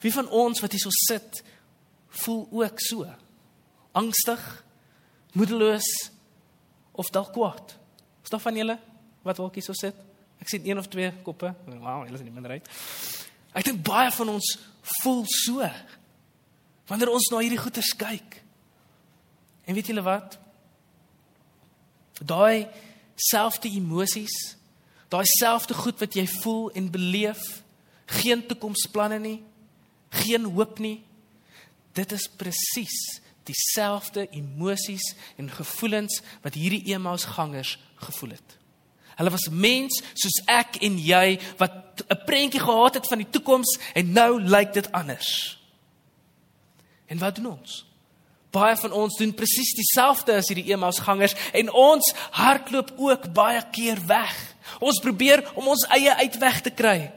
Wie 0.00 0.12
van 0.12 0.28
ons 0.28 0.60
wat 0.60 0.72
hier 0.72 0.82
so 0.82 0.92
sit, 1.06 1.42
voel 2.22 2.46
ook 2.50 2.80
so? 2.80 3.06
Angstig, 3.92 4.42
moedeloos 5.32 5.88
of 6.92 7.10
dalk 7.12 7.32
kwaad? 7.32 7.76
Is 8.24 8.32
daar 8.32 8.40
van 8.40 8.56
julle 8.56 8.78
wat 9.22 9.38
ook 9.38 9.54
hier 9.54 9.64
so 9.64 9.76
sit? 9.76 9.96
Ek 10.40 10.48
sien 10.48 10.64
een 10.64 10.78
of 10.78 10.88
twee 10.88 11.12
koppe. 11.22 11.52
Wow, 11.66 12.02
hulle 12.04 12.16
is 12.16 12.24
in 12.24 12.30
die 12.30 12.34
minderheid. 12.34 12.68
Ek 13.52 13.66
dink 13.66 13.82
baie 13.84 14.10
van 14.14 14.36
ons 14.36 14.54
voel 15.02 15.24
so 15.28 15.66
wanneer 16.90 17.12
ons 17.12 17.28
na 17.30 17.42
hierdie 17.44 17.60
goeie 17.60 17.84
kyk. 18.00 18.40
En 19.68 19.76
weet 19.76 19.90
julle 19.92 20.02
wat? 20.02 20.38
Daai 22.20 22.66
selfde 23.20 23.70
emosies, 23.70 24.34
daai 25.12 25.26
selfde 25.38 25.76
goed 25.76 26.00
wat 26.00 26.16
jy 26.16 26.24
voel 26.40 26.70
en 26.74 26.88
beleef, 26.90 27.60
geen 28.20 28.42
toekomsplanne 28.48 29.20
nie, 29.22 29.38
geen 30.10 30.44
hoop 30.44 30.78
nie. 30.78 31.02
Dit 31.92 32.12
is 32.12 32.28
presies 32.36 33.20
dieselfde 33.48 34.28
emosies 34.30 35.14
en 35.36 35.50
gevoelens 35.50 36.20
wat 36.44 36.54
hierdie 36.54 36.94
Emmausgangers 36.94 37.78
gevoel 37.94 38.36
het. 38.36 38.56
Hulle 39.20 39.30
was 39.30 39.48
mens 39.52 40.00
soos 40.14 40.38
ek 40.48 40.80
en 40.86 40.98
jy 40.98 41.38
wat 41.60 42.04
'n 42.08 42.24
prentjie 42.24 42.60
gehad 42.60 42.94
het 42.94 43.06
van 43.06 43.18
die 43.18 43.30
toekoms 43.30 43.78
en 43.94 44.12
nou 44.12 44.42
lyk 44.42 44.72
dit 44.72 44.92
anders. 44.92 45.58
En 47.06 47.18
wat 47.18 47.34
doen 47.34 47.46
ons? 47.46 47.84
Baie 48.50 48.76
van 48.76 48.92
ons 48.92 49.16
doen 49.16 49.34
presies 49.34 49.74
dieselfde 49.74 50.34
as 50.34 50.48
hierdie 50.48 50.72
Emmausgangers 50.72 51.34
en 51.52 51.72
ons 51.72 52.14
hardloop 52.30 52.92
ook 52.96 53.32
baie 53.32 53.62
keer 53.70 54.06
weg. 54.06 54.54
Ons 54.78 55.00
probeer 55.00 55.52
om 55.54 55.68
ons 55.68 55.86
eie 55.86 56.14
uitweg 56.14 56.60
te 56.60 56.70
kry. 56.70 57.12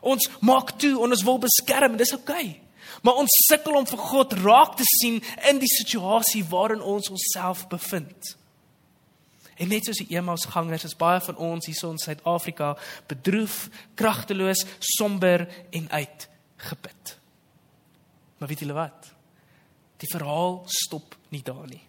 Ons 0.00 0.28
maak 0.40 0.76
toe 0.78 0.94
en 0.96 1.12
ons 1.12 1.26
wil 1.26 1.38
beskerm, 1.42 1.96
dis 1.96 2.14
oukei. 2.16 2.48
Okay. 2.48 2.68
Maar 3.02 3.20
ons 3.22 3.38
sukkel 3.46 3.76
om 3.78 3.86
vir 3.86 4.00
God 4.10 4.34
raak 4.42 4.76
te 4.78 4.86
sien 4.98 5.20
in 5.50 5.60
die 5.62 5.70
situasie 5.70 6.44
waarin 6.50 6.82
ons 6.82 7.10
onsself 7.12 7.66
bevind. 7.70 8.34
En 9.58 9.70
net 9.72 9.86
soos 9.86 9.98
die 10.02 10.16
Emmausgangers 10.16 10.86
is 10.86 10.96
baie 10.98 11.20
van 11.22 11.38
ons 11.42 11.66
hier 11.66 11.78
in 11.90 11.98
Suid-Afrika 11.98 12.76
bedroef, 13.10 13.66
kragteloos, 13.98 14.64
somber 14.78 15.48
en 15.74 15.90
uitgeput. 15.90 17.16
Maar 18.38 18.48
weet 18.48 18.62
julle 18.62 18.78
wat? 18.78 19.10
Die 19.98 20.10
verhaal 20.12 20.62
stop 20.70 21.16
nie 21.34 21.42
daar 21.42 21.66
nie. 21.66 21.82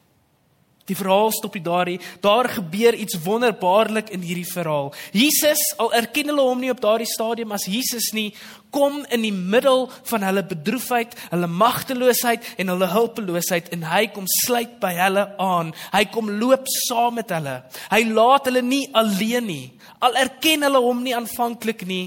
Die 0.89 0.97
verhaal 0.97 1.31
stop 1.35 1.55
nie 1.55 1.63
daar 1.65 1.89
nie. 1.89 1.99
Daar 2.23 2.49
gebeur 2.49 2.95
iets 2.97 3.19
wonderbaarlik 3.23 4.09
in 4.15 4.23
hierdie 4.25 4.47
verhaal. 4.49 4.91
Jesus, 5.13 5.61
al 5.77 5.93
erken 5.93 6.31
hulle 6.31 6.45
hom 6.45 6.63
nie 6.63 6.71
op 6.73 6.81
daardie 6.81 7.09
stadium 7.09 7.53
as 7.55 7.67
Jesus 7.69 8.09
nie, 8.17 8.31
kom 8.73 9.01
in 9.13 9.23
die 9.25 9.33
middel 9.33 9.87
van 10.11 10.25
hulle 10.25 10.43
bedroefheid, 10.45 11.15
hulle 11.31 11.49
magteloosheid 11.49 12.45
en 12.61 12.73
hulle 12.73 12.89
hulpeloosheid 12.91 13.71
en 13.73 13.85
hy 13.89 14.03
kom 14.13 14.27
sluit 14.43 14.77
by 14.81 14.93
hulle 14.97 15.25
aan. 15.41 15.73
Hy 15.93 16.03
kom 16.13 16.29
loop 16.41 16.69
saam 16.87 17.17
met 17.21 17.33
hulle. 17.33 17.59
Hy 17.93 18.01
laat 18.09 18.49
hulle 18.49 18.65
nie 18.65 18.85
alleen 18.97 19.49
nie. 19.49 19.65
Al 20.05 20.17
erken 20.21 20.65
hulle 20.67 20.81
hom 20.83 21.05
nie 21.05 21.15
aanvanklik 21.17 21.85
nie, 21.89 22.05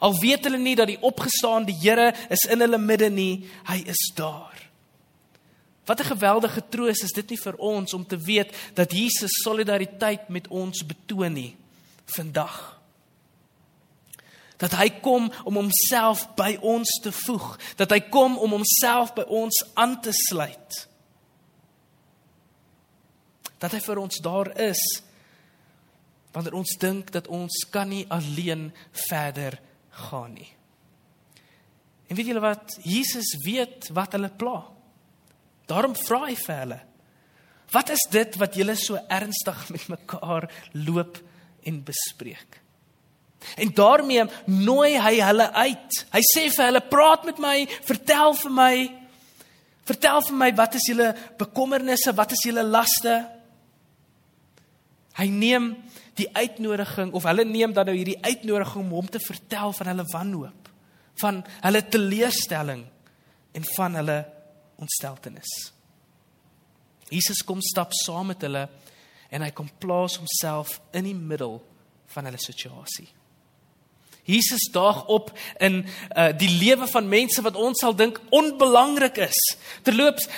al 0.00 0.14
weet 0.20 0.46
hulle 0.46 0.60
nie 0.60 0.76
dat 0.76 0.90
die 0.90 1.00
opgestaande 1.04 1.74
Here 1.80 2.12
is 2.32 2.44
in 2.50 2.64
hulle 2.64 2.80
midde 2.80 3.10
nie, 3.12 3.46
hy 3.70 3.82
is 3.88 4.02
daar. 4.16 4.55
Wat 5.86 6.00
'n 6.00 6.12
geweldige 6.12 6.62
troos 6.68 7.02
is 7.02 7.12
dit 7.12 7.28
nie 7.30 7.38
vir 7.38 7.56
ons 7.56 7.94
om 7.94 8.06
te 8.06 8.18
weet 8.18 8.56
dat 8.74 8.92
Jesus 8.92 9.30
solidariteit 9.42 10.28
met 10.28 10.48
ons 10.48 10.86
betoon 10.86 11.32
nie 11.32 11.56
vandag. 12.04 12.80
Dat 14.56 14.72
hy 14.72 14.90
kom 14.90 15.32
om 15.44 15.54
homself 15.54 16.34
by 16.34 16.58
ons 16.60 17.00
te 17.02 17.12
voeg, 17.12 17.58
dat 17.76 17.90
hy 17.90 18.00
kom 18.00 18.38
om 18.38 18.50
homself 18.50 19.14
by 19.14 19.22
ons 19.22 19.64
aan 19.74 20.00
te 20.00 20.12
sluit. 20.12 20.88
Dat 23.58 23.72
hy 23.72 23.80
vir 23.80 23.98
ons 23.98 24.20
daar 24.20 24.58
is 24.60 25.02
wanneer 26.32 26.54
ons 26.54 26.76
dink 26.78 27.12
dat 27.12 27.28
ons 27.32 27.64
kan 27.70 27.88
nie 27.88 28.04
alleen 28.08 28.72
verder 29.08 29.60
gaan 29.90 30.32
nie. 30.32 30.52
En 32.06 32.16
weet 32.16 32.26
julle 32.26 32.40
wat? 32.40 32.78
Jesus 32.82 33.36
weet 33.44 33.88
wat 33.88 34.12
hulle 34.12 34.28
pla. 34.28 34.75
Daarom 35.66 35.96
vra 35.98 36.26
hy 36.26 36.36
vir 36.38 36.60
hulle: 36.62 36.78
Wat 37.74 37.90
is 37.90 38.04
dit 38.10 38.38
wat 38.38 38.54
julle 38.54 38.76
so 38.78 38.98
ernstig 39.10 39.64
met 39.74 39.88
mekaar 39.96 40.46
loop 40.86 41.18
en 41.66 41.82
bespreek? 41.84 42.60
En 43.56 43.72
daarmee 43.74 44.24
nooi 44.46 44.96
hy 44.98 45.18
hulle 45.20 45.48
uit. 45.52 45.98
Hy 46.12 46.22
sê 46.32 46.46
vir 46.50 46.70
hulle: 46.70 46.82
"Praat 46.90 47.24
met 47.24 47.38
my, 47.42 47.56
vertel 47.86 48.34
vir 48.34 48.50
my. 48.50 48.74
Vertel 49.86 50.22
vir 50.28 50.36
my 50.36 50.50
wat 50.54 50.74
is 50.74 50.86
julle 50.90 51.14
bekommernisse, 51.38 52.14
wat 52.14 52.32
is 52.32 52.46
julle 52.46 52.62
laste?" 52.62 53.16
Hy 55.16 55.28
neem 55.32 55.74
die 56.16 56.28
uitnodiging 56.32 57.12
of 57.12 57.24
hulle 57.28 57.44
neem 57.44 57.72
dan 57.72 57.88
nou 57.88 57.96
hierdie 57.96 58.20
uitnodiging 58.24 58.84
om 58.84 58.94
hom 58.98 59.08
te 59.08 59.20
vertel 59.20 59.72
van 59.72 59.90
hulle 59.92 60.04
wanhoop, 60.12 60.68
van 61.20 61.42
hulle 61.64 61.82
teleurstelling 61.88 62.84
en 63.56 63.68
van 63.76 63.94
hulle 64.00 64.18
ontsteltenis. 64.82 65.52
Jesus 67.10 67.42
kom 67.46 67.62
stap 67.62 67.94
saam 67.94 68.32
met 68.32 68.42
hulle 68.42 68.66
en 69.30 69.42
hy 69.42 69.50
kom 69.54 69.68
plaas 69.80 70.18
homself 70.20 70.80
in 70.96 71.06
die 71.06 71.16
middel 71.16 71.60
van 72.14 72.28
hulle 72.28 72.40
situasie. 72.40 73.08
Jesus 74.26 74.68
daag 74.74 75.04
op 75.12 75.30
in 75.62 75.82
uh, 75.82 76.28
die 76.38 76.50
lewe 76.58 76.86
van 76.90 77.08
mense 77.08 77.42
wat 77.42 77.56
ons 77.56 77.80
sal 77.80 77.94
dink 77.96 78.18
onbelangrik 78.34 79.20
is. 79.26 79.38
Terloops, 79.86 80.28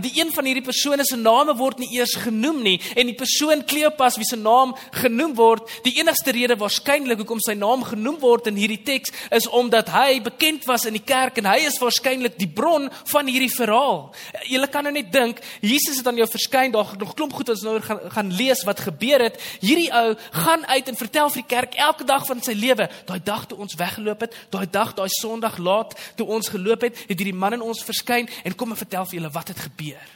die 0.00 0.14
een 0.16 0.32
van 0.34 0.48
hierdie 0.48 0.64
persone 0.64 1.04
se 1.04 1.18
name 1.20 1.56
word 1.58 1.82
nie 1.82 1.90
eers 1.98 2.16
genoem 2.24 2.62
nie 2.64 2.76
en 2.94 3.10
die 3.10 3.16
persoon 3.18 3.64
Kleopas 3.68 4.18
wie 4.20 4.28
se 4.28 4.38
naam 4.40 4.74
genoem 4.96 5.34
word, 5.38 5.68
die 5.84 5.96
enigste 6.00 6.34
rede 6.34 6.56
waarskynlik 6.60 7.20
hoekom 7.22 7.42
sy 7.44 7.56
naam 7.58 7.84
genoem 7.86 8.18
word 8.22 8.48
in 8.50 8.58
hierdie 8.60 8.82
teks 8.86 9.12
is 9.34 9.48
omdat 9.48 9.92
hy 9.94 10.20
bekend 10.24 10.66
was 10.68 10.86
in 10.88 10.96
die 10.96 11.04
kerk 11.04 11.38
en 11.40 11.50
hy 11.50 11.60
is 11.68 11.78
waarskynlik 11.82 12.38
die 12.40 12.50
bron 12.50 12.88
van 13.12 13.30
hierdie 13.30 13.52
verhaal. 13.52 14.08
Jy 14.48 14.64
kan 14.72 14.86
nou 14.86 14.94
net 14.94 15.12
dink, 15.12 15.40
Jesus 15.60 16.00
het 16.00 16.08
aan 16.08 16.18
jou 16.18 16.28
verskyn, 16.30 16.72
daar 16.74 16.94
nog 16.98 17.14
klomp 17.14 17.34
goed 17.36 17.52
ons 17.52 17.64
nou 17.66 17.78
gaan 17.84 18.24
gaan 18.24 18.32
lees 18.32 18.62
wat 18.64 18.80
gebeur 18.80 19.22
het. 19.22 19.40
Hierdie 19.60 19.90
ou 19.92 20.14
gaan 20.30 20.66
uit 20.66 20.88
en 20.88 20.96
vertel 20.96 21.30
vir 21.30 21.42
die 21.42 21.50
kerk 21.50 21.74
elke 21.74 22.06
dag 22.08 22.26
van 22.26 22.42
sy 22.42 22.54
lewe. 22.56 22.88
Daai 23.08 23.20
dag 23.34 23.46
toe 23.50 23.58
ons 23.58 23.78
weggeloop 23.78 24.26
het, 24.26 24.36
daai 24.54 24.66
dag, 24.70 24.94
daai 24.96 25.10
Sondag 25.20 25.58
laat 25.58 25.96
toe 26.16 26.26
ons 26.26 26.52
geloop 26.52 26.88
het, 26.88 27.06
het 27.08 27.16
hierdie 27.18 27.36
man 27.36 27.58
in 27.58 27.64
ons 27.64 27.84
verskyn 27.86 28.30
en 28.44 28.58
kom 28.58 28.74
en 28.74 28.84
vertel 28.84 29.08
vir 29.10 29.20
julle 29.20 29.34
wat 29.34 29.50
het 29.54 29.66
gebeur. 29.68 30.12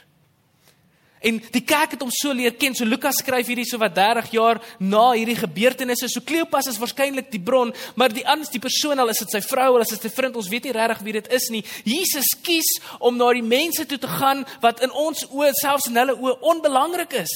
En 1.19 1.35
die 1.51 1.63
kerk 1.67 1.97
het 1.97 2.03
hom 2.03 2.11
so 2.15 2.31
leer 2.31 2.53
ken. 2.55 2.75
So 2.75 2.87
Lukas 2.87 3.19
skryf 3.19 3.49
hierdie 3.51 3.67
so 3.67 3.79
wat 3.81 3.91
30 3.97 4.29
jaar 4.31 4.61
na 4.79 5.09
hierdie 5.17 5.35
gebeurtenisse. 5.35 6.07
So 6.07 6.23
Kleopas 6.23 6.69
is 6.71 6.79
waarskynlik 6.79 7.27
die 7.33 7.41
bron, 7.43 7.73
maar 7.99 8.13
die 8.13 8.23
anders 8.23 8.51
die 8.53 8.61
persoon 8.63 9.03
al 9.03 9.11
is 9.11 9.19
dit 9.25 9.35
sy 9.35 9.41
vrou, 9.43 9.73
al 9.73 9.83
is 9.83 9.91
dit 9.97 10.07
sy 10.07 10.13
vriend, 10.15 10.39
ons 10.39 10.47
weet 10.51 10.69
nie 10.69 10.75
regtig 10.75 11.03
wie 11.03 11.17
dit 11.19 11.27
is 11.35 11.49
nie. 11.51 11.63
Jesus 11.83 12.31
kies 12.45 12.71
om 13.03 13.19
na 13.19 13.33
die 13.35 13.43
mense 13.43 13.83
toe 13.89 13.99
te 13.99 14.11
gaan 14.15 14.45
wat 14.63 14.79
in 14.85 14.95
ons 14.95 15.27
oë 15.27 15.51
selfs 15.59 15.91
in 15.91 15.99
hulle 15.99 16.15
oë 16.15 16.37
onbelangrik 16.53 17.19
is. 17.25 17.35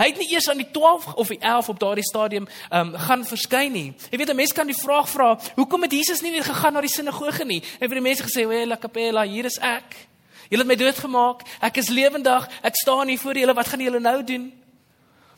Hy 0.00 0.06
het 0.08 0.16
nie 0.16 0.30
eers 0.32 0.48
aan 0.48 0.56
die 0.56 0.70
12 0.72 1.06
of 1.20 1.28
die 1.28 1.38
11 1.38 1.68
op 1.68 1.80
daardie 1.80 2.04
stadium 2.04 2.46
ehm 2.48 2.94
um, 2.94 3.00
gaan 3.06 3.24
verskyn 3.28 3.72
nie. 3.72 3.92
Jy 4.10 4.18
weet 4.18 4.30
'n 4.30 4.36
mens 4.36 4.52
kan 4.52 4.66
die 4.66 4.82
vraag 4.82 5.08
vra, 5.08 5.38
hoekom 5.56 5.82
het 5.82 5.92
Jesus 5.92 6.20
nie 6.20 6.30
weer 6.30 6.44
gegaan 6.44 6.72
na 6.72 6.80
die 6.80 6.88
sinagoge 6.88 7.44
nie? 7.44 7.62
En 7.80 7.88
vir 7.88 8.00
die 8.00 8.08
mense 8.08 8.22
gesê, 8.22 8.46
"Wel, 8.46 8.66
la 8.66 8.76
capella, 8.76 9.22
hier 9.22 9.44
is 9.44 9.58
ek. 9.58 10.08
Julle 10.48 10.62
het 10.64 10.66
my 10.66 10.76
doodgemaak. 10.76 11.42
Ek 11.60 11.76
is 11.76 11.88
lewendig. 11.88 12.48
Ek 12.62 12.74
staan 12.76 13.08
hier 13.08 13.18
voor 13.18 13.36
julle. 13.36 13.54
Wat 13.54 13.68
gaan 13.68 13.80
julle 13.80 14.00
nou 14.00 14.24
doen?" 14.24 14.52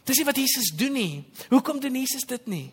Dis 0.04 0.16
nie 0.16 0.24
wat 0.24 0.36
Jesus 0.36 0.72
doen 0.76 0.92
nie. 0.92 1.24
Hoekom 1.48 1.80
doen 1.80 1.94
Jesus 1.94 2.24
dit 2.26 2.46
nie? 2.46 2.70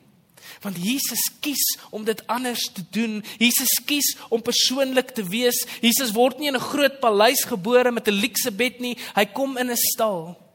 Want 0.62 0.78
Jesus 0.78 1.32
kies 1.40 1.78
om 1.90 2.04
dit 2.04 2.28
anders 2.28 2.70
te 2.74 2.84
doen. 2.92 3.24
Jesus 3.38 3.82
kies 3.86 4.18
om 4.30 4.42
persoonlik 4.42 5.10
te 5.10 5.24
wees. 5.24 5.68
Jesus 5.82 6.12
word 6.12 6.40
nie 6.40 6.48
in 6.48 6.56
'n 6.56 6.60
groot 6.60 7.00
paleis 7.00 7.44
gebore 7.44 7.92
met 7.92 8.08
'n 8.08 8.20
luukse 8.20 8.52
bed 8.52 8.80
nie. 8.80 8.98
Hy 9.16 9.26
kom 9.26 9.58
in 9.58 9.70
'n 9.72 9.76
stal. 9.76 10.49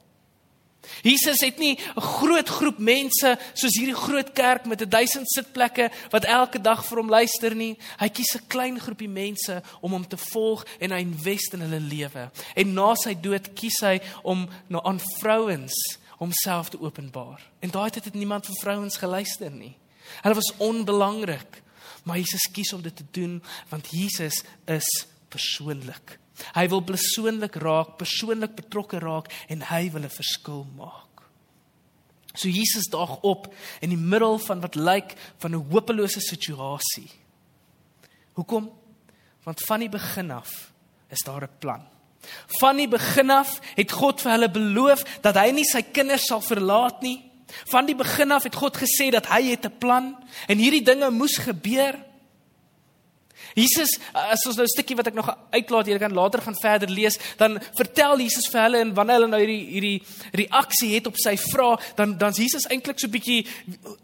Jesus 1.02 1.40
het 1.40 1.58
nie 1.58 1.78
'n 1.96 2.00
groot 2.00 2.48
groep 2.48 2.78
mense 2.78 3.38
soos 3.54 3.78
hierdie 3.78 3.94
groot 3.94 4.32
kerk 4.32 4.66
met 4.66 4.90
1000 4.90 5.30
sitplekke 5.30 5.90
wat 6.10 6.24
elke 6.24 6.60
dag 6.60 6.84
vir 6.84 6.98
hom 6.98 7.08
luister 7.08 7.54
nie. 7.54 7.76
Hy 7.98 8.08
kies 8.08 8.34
'n 8.34 8.46
klein 8.48 8.80
groepie 8.80 9.08
mense 9.08 9.62
om 9.80 9.92
hom 9.92 10.08
te 10.08 10.16
volg 10.16 10.64
en 10.80 10.90
hy 10.90 11.00
invest 11.00 11.52
in 11.52 11.60
hulle 11.60 11.80
lewe. 11.80 12.30
En 12.54 12.74
na 12.74 12.94
sy 12.94 13.14
dood 13.14 13.54
kies 13.54 13.80
hy 13.80 14.00
om 14.22 14.48
na 14.68 14.80
aan 14.82 15.00
vrouens 15.20 15.74
homself 16.18 16.68
te 16.68 16.80
openbaar. 16.80 17.40
En 17.60 17.70
daai 17.70 17.90
tyd 17.90 18.04
het 18.04 18.14
niemand 18.14 18.46
vir 18.46 18.56
vrouens 18.60 18.96
geluister 18.96 19.50
nie. 19.50 19.76
Hulle 20.22 20.34
was 20.34 20.52
onbelangrik. 20.56 21.62
Maar 22.04 22.16
Jesus 22.16 22.50
kies 22.52 22.72
om 22.72 22.82
dit 22.82 22.96
te 22.96 23.04
doen 23.10 23.42
want 23.68 23.88
Jesus 23.90 24.42
is 24.64 25.06
persoonlik. 25.28 26.18
Hy 26.54 26.68
wil 26.68 26.82
persoonlik 26.82 27.54
raak, 27.62 27.96
persoonlik 27.96 28.54
betrokke 28.54 28.98
raak 28.98 29.30
en 29.48 29.62
hy 29.62 29.90
wil 29.90 30.02
'n 30.02 30.10
verskil 30.10 30.66
maak. 30.76 31.14
So 32.34 32.48
Jesus 32.48 32.90
daag 32.90 33.20
op 33.22 33.46
in 33.80 33.94
die 33.94 34.00
middel 34.00 34.38
van 34.38 34.60
wat 34.60 34.74
lyk 34.74 35.14
van 35.38 35.54
'n 35.54 35.66
hopelose 35.70 36.20
situasie. 36.20 37.10
Hoekom? 38.32 38.70
Want 39.44 39.60
van 39.60 39.80
die 39.80 39.88
begin 39.88 40.30
af 40.30 40.72
is 41.08 41.22
daar 41.22 41.42
'n 41.42 41.58
plan. 41.58 41.82
Van 42.46 42.76
die 42.76 42.88
begin 42.88 43.30
af 43.30 43.60
het 43.74 43.92
God 43.92 44.20
vir 44.20 44.30
hulle 44.30 44.50
beloof 44.50 45.04
dat 45.20 45.36
hy 45.36 45.50
nie 45.50 45.64
sy 45.64 45.82
kinders 45.82 46.26
sal 46.26 46.40
verlaat 46.40 47.02
nie. 47.02 47.22
Van 47.70 47.86
die 47.86 47.96
begin 47.96 48.32
af 48.32 48.42
het 48.42 48.54
God 48.54 48.76
gesê 48.76 49.10
dat 49.10 49.26
hy 49.26 49.42
het 49.50 49.66
'n 49.66 49.78
plan 49.78 50.16
en 50.46 50.58
hierdie 50.58 50.84
dinge 50.84 51.10
moes 51.10 51.36
gebeur. 51.36 51.98
Jesus, 53.54 53.98
as 54.12 54.46
ons 54.46 54.56
nou 54.56 54.64
'n 54.64 54.74
stukkie 54.74 54.96
wat 54.96 55.06
ek 55.06 55.14
nog 55.14 55.28
uitlaat, 55.50 55.86
jy 55.86 55.98
kan 55.98 56.14
later 56.14 56.40
gaan 56.40 56.56
verder 56.60 56.88
lees, 56.88 57.18
dan 57.36 57.60
vertel 57.76 58.18
Jesus 58.18 58.48
vir 58.50 58.62
hulle 58.62 58.78
en 58.78 58.94
wanneer 58.94 59.20
hulle 59.20 59.28
nou 59.28 59.40
hierdie 59.40 59.66
hierdie 59.74 60.02
reaksie 60.32 60.94
het 60.94 61.06
op 61.06 61.16
sy 61.16 61.36
vraag, 61.36 61.80
dan 61.96 62.18
dan's 62.18 62.38
Jesus 62.38 62.66
eintlik 62.66 62.98
so 62.98 63.08
bietjie 63.08 63.46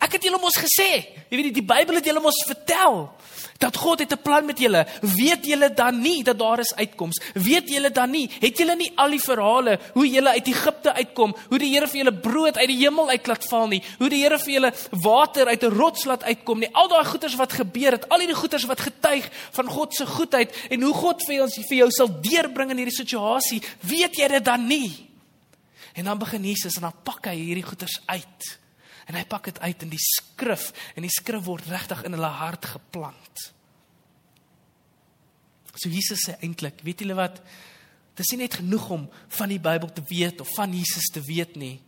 ek 0.01 0.13
het 0.13 0.23
julle 0.23 0.41
mos 0.41 0.57
gesê, 0.57 1.07
jy 1.31 1.37
weet 1.37 1.55
die, 1.55 1.61
die 1.63 1.67
Bybel 1.75 1.97
het 1.97 2.05
julle 2.05 2.21
mos 2.21 2.45
vertel 2.47 3.11
dat 3.61 3.76
God 3.76 3.99
het 3.99 4.12
'n 4.12 4.23
plan 4.23 4.45
met 4.45 4.59
julle. 4.59 4.87
Weet 5.00 5.47
julle 5.47 5.75
dan 5.75 6.00
nie 6.00 6.23
dat 6.25 6.38
daar 6.38 6.59
is 6.59 6.75
uitkoms? 6.75 7.21
Weet 7.35 7.69
julle 7.69 7.90
dan 7.90 8.11
nie? 8.11 8.31
Het 8.40 8.59
julle 8.59 8.76
nie 8.76 8.93
al 8.95 9.11
die 9.11 9.21
verhale 9.21 9.79
hoe 9.93 10.09
julle 10.09 10.29
uit 10.29 10.47
Egipte 10.47 10.93
uitkom, 10.93 11.37
hoe 11.49 11.59
die 11.59 11.75
Here 11.75 11.87
vir 11.87 11.97
julle 11.97 12.21
brood 12.21 12.57
uit 12.57 12.67
die 12.67 12.76
hemel 12.76 13.09
uit 13.09 13.26
laat 13.26 13.45
val 13.45 13.69
nie, 13.69 13.83
hoe 13.99 14.09
die 14.09 14.23
Here 14.23 14.38
vir 14.38 14.52
julle 14.52 14.73
water 14.90 15.47
uit 15.47 15.62
'n 15.62 15.76
rots 15.76 16.05
laat 16.05 16.23
uitkom 16.23 16.59
nie? 16.59 16.73
Al 16.73 16.88
daai 16.88 17.05
goeders 17.05 17.35
wat 17.35 17.52
gebeur 17.52 17.93
het, 17.93 18.09
al 18.09 18.19
hierdie 18.19 18.37
goeders 18.37 18.64
wat 18.64 18.81
getuig 18.81 19.29
van 19.50 19.67
God 19.67 19.95
se 19.95 20.07
goedheid 20.07 20.57
en 20.71 20.83
hoe 20.83 20.95
God 20.95 21.23
vir 21.26 21.43
ons 21.43 21.55
vir 21.55 21.76
jou 21.76 21.90
sal 21.90 22.21
deurbring 22.21 22.71
in 22.71 22.76
hierdie 22.76 23.05
situasie, 23.05 23.62
weet 23.81 24.17
jy 24.17 24.29
dit 24.29 24.45
dan 24.45 24.67
nie? 24.67 25.09
En 25.95 26.05
dan 26.05 26.19
begin 26.19 26.45
Jesus 26.45 26.76
en 26.76 26.83
dan 26.83 26.95
pak 27.02 27.26
hy 27.26 27.35
hierdie 27.35 27.67
goeders 27.67 28.00
uit. 28.07 28.59
En 29.11 29.19
hy 29.19 29.25
pak 29.26 29.49
dit 29.50 29.59
uit 29.59 29.83
in 29.83 29.90
die 29.90 30.02
skrif 30.02 30.71
en 30.95 31.02
die 31.02 31.11
skrif 31.11 31.43
word 31.49 31.67
regtig 31.67 32.05
in 32.07 32.14
hulle 32.14 32.31
hart 32.40 32.69
geplant. 32.76 33.47
So 35.75 35.90
Jesus 35.90 36.29
sê 36.29 36.37
eintlik, 36.45 36.85
weet 36.87 37.02
julle 37.02 37.17
wat? 37.19 37.40
Dit 38.14 38.23
is 38.23 38.35
nie 38.35 38.45
net 38.45 38.61
genoeg 38.61 38.87
om 38.95 39.07
van 39.38 39.50
die 39.50 39.62
Bybel 39.62 39.90
te 39.97 40.05
weet 40.07 40.43
of 40.45 40.50
van 40.55 40.75
Jesus 40.76 41.11
te 41.11 41.23
weet 41.26 41.57
nie. 41.59 41.79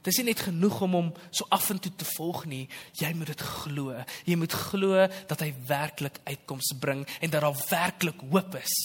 Dit 0.00 0.12
is 0.14 0.20
nie 0.22 0.30
net 0.30 0.44
genoeg 0.46 0.78
om 0.86 0.94
hom 0.96 1.10
so 1.28 1.44
af 1.52 1.66
en 1.74 1.80
toe 1.82 1.92
te 1.92 2.06
volg 2.14 2.46
nie. 2.48 2.62
Jy 3.00 3.10
moet 3.18 3.32
dit 3.34 3.44
glo. 3.44 3.98
Jy 4.28 4.38
moet 4.40 4.56
glo 4.70 5.04
dat 5.28 5.44
hy 5.44 5.50
werklik 5.68 6.22
uitkomste 6.24 6.78
bring 6.80 7.04
en 7.20 7.34
dat 7.34 7.44
daar 7.44 7.66
werklik 7.68 8.24
hoop 8.30 8.56
is. 8.62 8.78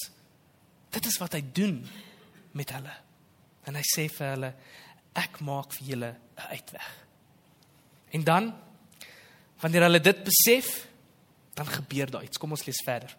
Dit 0.96 1.08
is 1.08 1.22
wat 1.22 1.38
hy 1.38 1.44
doen 1.56 1.80
met 2.56 2.74
hulle. 2.76 2.98
En 3.70 3.78
hy 3.78 3.86
sê 3.88 4.10
vir 4.12 4.34
hulle, 4.34 4.54
ek 5.16 5.40
maak 5.46 5.72
vir 5.78 5.94
julle 5.94 6.16
'n 6.16 6.52
uitweg. 6.52 7.05
En 8.16 8.24
dan 8.24 8.54
wanneer 9.60 9.82
hulle 9.88 10.00
dit 10.00 10.24
besef, 10.24 10.88
dan 11.54 11.68
gebeur 11.68 12.12
daar 12.12 12.24
iets. 12.24 12.38
Kom 12.38 12.52
ons 12.56 12.66
lees 12.66 12.82
verder. 12.84 13.16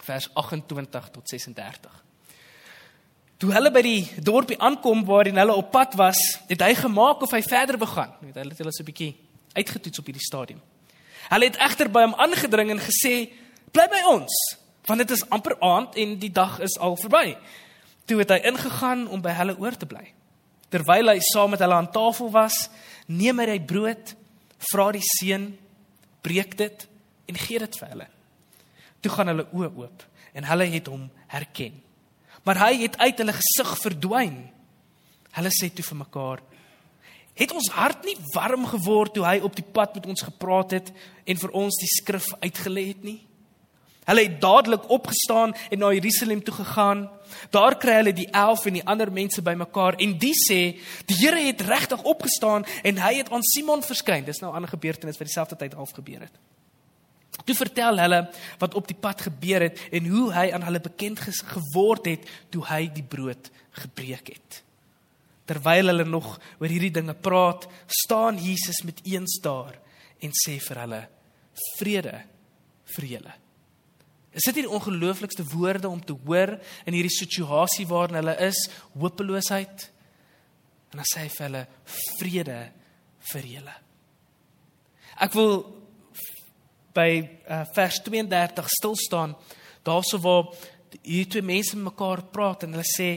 Vers 0.00 0.28
28 0.34 1.08
tot 1.12 1.28
36. 1.28 2.04
Toe 3.36 3.50
hulle 3.52 3.72
by 3.74 3.82
die 3.82 4.02
dorpie 4.22 4.58
aankom 4.60 5.04
waarin 5.08 5.40
hulle 5.40 5.54
op 5.58 5.72
pad 5.74 5.96
was, 5.98 6.20
het 6.48 6.62
hy 6.62 6.74
gemaak 6.78 7.24
of 7.26 7.32
hy 7.34 7.40
verder 7.42 7.78
begaan. 7.80 8.12
Net 8.22 8.38
hulle 8.38 8.54
het 8.54 8.62
hulle 8.62 8.72
so 8.72 8.84
'n 8.84 8.90
bietjie 8.90 9.16
uitgetoets 9.52 9.98
op 9.98 10.06
hierdie 10.06 10.28
stadium. 10.28 10.60
Hulle 11.28 11.44
het 11.50 11.56
egter 11.56 11.90
by 11.90 12.02
hom 12.06 12.14
aangedring 12.14 12.70
en 12.70 12.80
gesê: 12.80 13.32
"Bly 13.72 13.86
by 13.88 14.02
ons, 14.06 14.56
want 14.86 14.98
dit 15.00 15.10
is 15.10 15.28
amper 15.28 15.56
aand 15.60 15.96
en 15.96 16.18
die 16.18 16.32
dag 16.32 16.60
is 16.60 16.78
al 16.78 16.96
verby." 16.96 17.36
Toe 18.04 18.18
het 18.18 18.30
hy 18.30 18.40
ingegaan 18.44 19.08
om 19.08 19.20
by 19.20 19.30
hulle 19.30 19.58
oor 19.58 19.76
te 19.76 19.86
bly. 19.86 20.12
Terwyl 20.72 21.12
hy 21.12 21.20
saam 21.20 21.52
met 21.52 21.60
hulle 21.60 21.76
aan 21.76 21.90
tafel 21.92 22.30
was, 22.32 22.66
neem 23.06 23.42
hy 23.44 23.58
brood, 23.60 24.14
vra 24.70 24.88
die 24.94 25.04
seun, 25.18 25.50
breek 26.24 26.56
dit 26.56 26.86
en 27.28 27.38
gee 27.38 27.60
dit 27.60 27.78
vir 27.80 27.92
hulle. 27.92 28.08
Toe 29.02 29.12
gaan 29.12 29.32
hulle 29.32 29.48
oë 29.50 29.70
oop 29.82 30.04
en 30.38 30.46
hulle 30.48 30.68
het 30.72 30.88
hom 30.88 31.08
herken. 31.32 31.74
Maar 32.46 32.60
hy 32.66 32.72
het 32.86 32.96
uit 32.98 33.20
hulle 33.22 33.34
gesig 33.36 33.74
verdwyn. 33.82 34.38
Hulle 35.36 35.52
sê 35.54 35.68
toe 35.70 35.84
vir 35.84 35.98
mekaar: 35.98 36.42
"Het 37.34 37.52
ons 37.52 37.68
hart 37.72 38.04
nie 38.04 38.16
warm 38.34 38.66
geword 38.66 39.14
toe 39.14 39.24
hy 39.26 39.38
op 39.40 39.54
die 39.56 39.64
pad 39.64 39.94
met 39.94 40.06
ons 40.06 40.22
gepraat 40.22 40.70
het 40.70 40.92
en 41.26 41.36
vir 41.36 41.50
ons 41.50 41.78
die 41.78 41.92
skrif 42.00 42.32
uitgelê 42.40 42.88
het 42.88 43.04
nie?" 43.04 43.20
Hulle 44.04 44.22
het 44.26 44.40
dadelik 44.40 44.88
opgestaan 44.90 45.54
en 45.70 45.78
na 45.78 45.92
Jerusalem 45.92 46.42
toe 46.42 46.54
gegaan. 46.54 47.04
Daar 47.54 47.76
kry 47.78 48.00
hulle 48.00 48.12
die 48.12 48.28
11 48.30 48.64
en 48.66 48.78
die 48.78 48.86
ander 48.86 49.12
mense 49.12 49.42
bymekaar 49.42 49.94
en 50.02 50.16
die 50.18 50.34
sê 50.34 50.60
die 51.06 51.18
Here 51.20 51.44
het 51.46 51.62
regtig 51.68 52.02
opgestaan 52.02 52.66
en 52.82 52.98
hy 52.98 53.12
het 53.20 53.30
aan 53.30 53.46
Simon 53.46 53.82
verskyn. 53.82 54.24
Dis 54.24 54.40
nou 54.40 54.50
'n 54.50 54.54
ander 54.54 54.70
gebeurtenis 54.70 55.18
wat 55.18 55.26
dieselfde 55.26 55.56
tyd 55.56 55.72
half 55.72 55.90
gebeur 55.94 56.20
het. 56.20 56.34
Toe 57.44 57.54
vertel 57.54 57.98
hulle 57.98 58.30
wat 58.58 58.74
op 58.74 58.88
die 58.88 58.98
pad 58.98 59.20
gebeur 59.20 59.60
het 59.60 59.78
en 59.90 60.06
hoe 60.06 60.32
hy 60.32 60.50
aan 60.52 60.62
hulle 60.62 60.80
bekend 60.80 61.20
geword 61.20 62.06
het 62.06 62.28
toe 62.50 62.64
hy 62.66 62.90
die 62.92 63.06
brood 63.06 63.50
gebreek 63.70 64.28
het. 64.34 64.62
Terwyl 65.44 65.86
hulle 65.86 66.04
nog 66.04 66.40
oor 66.58 66.68
hierdie 66.68 66.90
dinge 66.90 67.14
praat, 67.14 67.66
staan 67.86 68.38
Jesus 68.38 68.82
met 68.82 69.00
eens 69.04 69.40
daar 69.42 69.78
en 70.22 70.30
sê 70.30 70.58
vir 70.58 70.78
hulle: 70.78 71.08
"Vrede 71.78 72.22
vir 72.84 73.04
julle." 73.04 73.34
Is 74.32 74.46
dit 74.48 74.58
nie 74.58 74.64
die 74.64 74.72
ongelooflikste 74.72 75.44
woorde 75.52 75.88
om 75.88 76.00
te 76.00 76.16
hoor 76.24 76.54
in 76.88 76.96
hierdie 76.96 77.12
situasie 77.12 77.86
waarin 77.90 78.20
hulle 78.22 78.36
is, 78.46 78.64
hopeloosheid? 78.96 79.88
En 80.92 81.00
dan 81.00 81.08
sê 81.08 81.26
hy 81.26 81.32
vir 81.34 81.46
hulle 81.48 81.64
vrede 82.18 82.58
vir 83.32 83.48
julle. 83.56 83.74
Ek 85.22 85.36
wil 85.36 85.52
by 86.96 87.08
uh, 87.20 87.62
vers 87.76 88.00
32 88.04 88.72
stil 88.72 88.96
staan 89.00 89.36
daarso 89.84 90.20
waar 90.22 90.48
hierdie 91.00 91.28
twee 91.36 91.46
mense 91.46 91.76
mekaar 91.76 92.24
praat 92.32 92.66
en 92.66 92.76
hulle 92.76 92.88
sê 92.88 93.10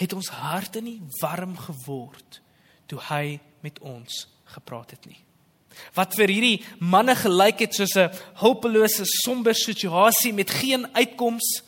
het 0.00 0.16
ons 0.16 0.32
harte 0.40 0.80
nie 0.84 0.98
warm 1.20 1.56
geword 1.60 2.40
toe 2.88 3.00
hy 3.10 3.38
met 3.64 3.80
ons 3.84 4.24
gepraat 4.54 4.96
het 4.96 5.10
nie 5.10 5.20
wat 5.94 6.14
vir 6.18 6.28
hierdie 6.28 6.64
manne 6.78 7.14
gelyk 7.16 7.64
het 7.66 7.74
soos 7.74 7.96
'n 7.96 8.10
hulpelose 8.42 9.04
somber 9.04 9.54
situasie 9.54 10.32
met 10.32 10.50
geen 10.50 10.86
uitkoms 10.94 11.62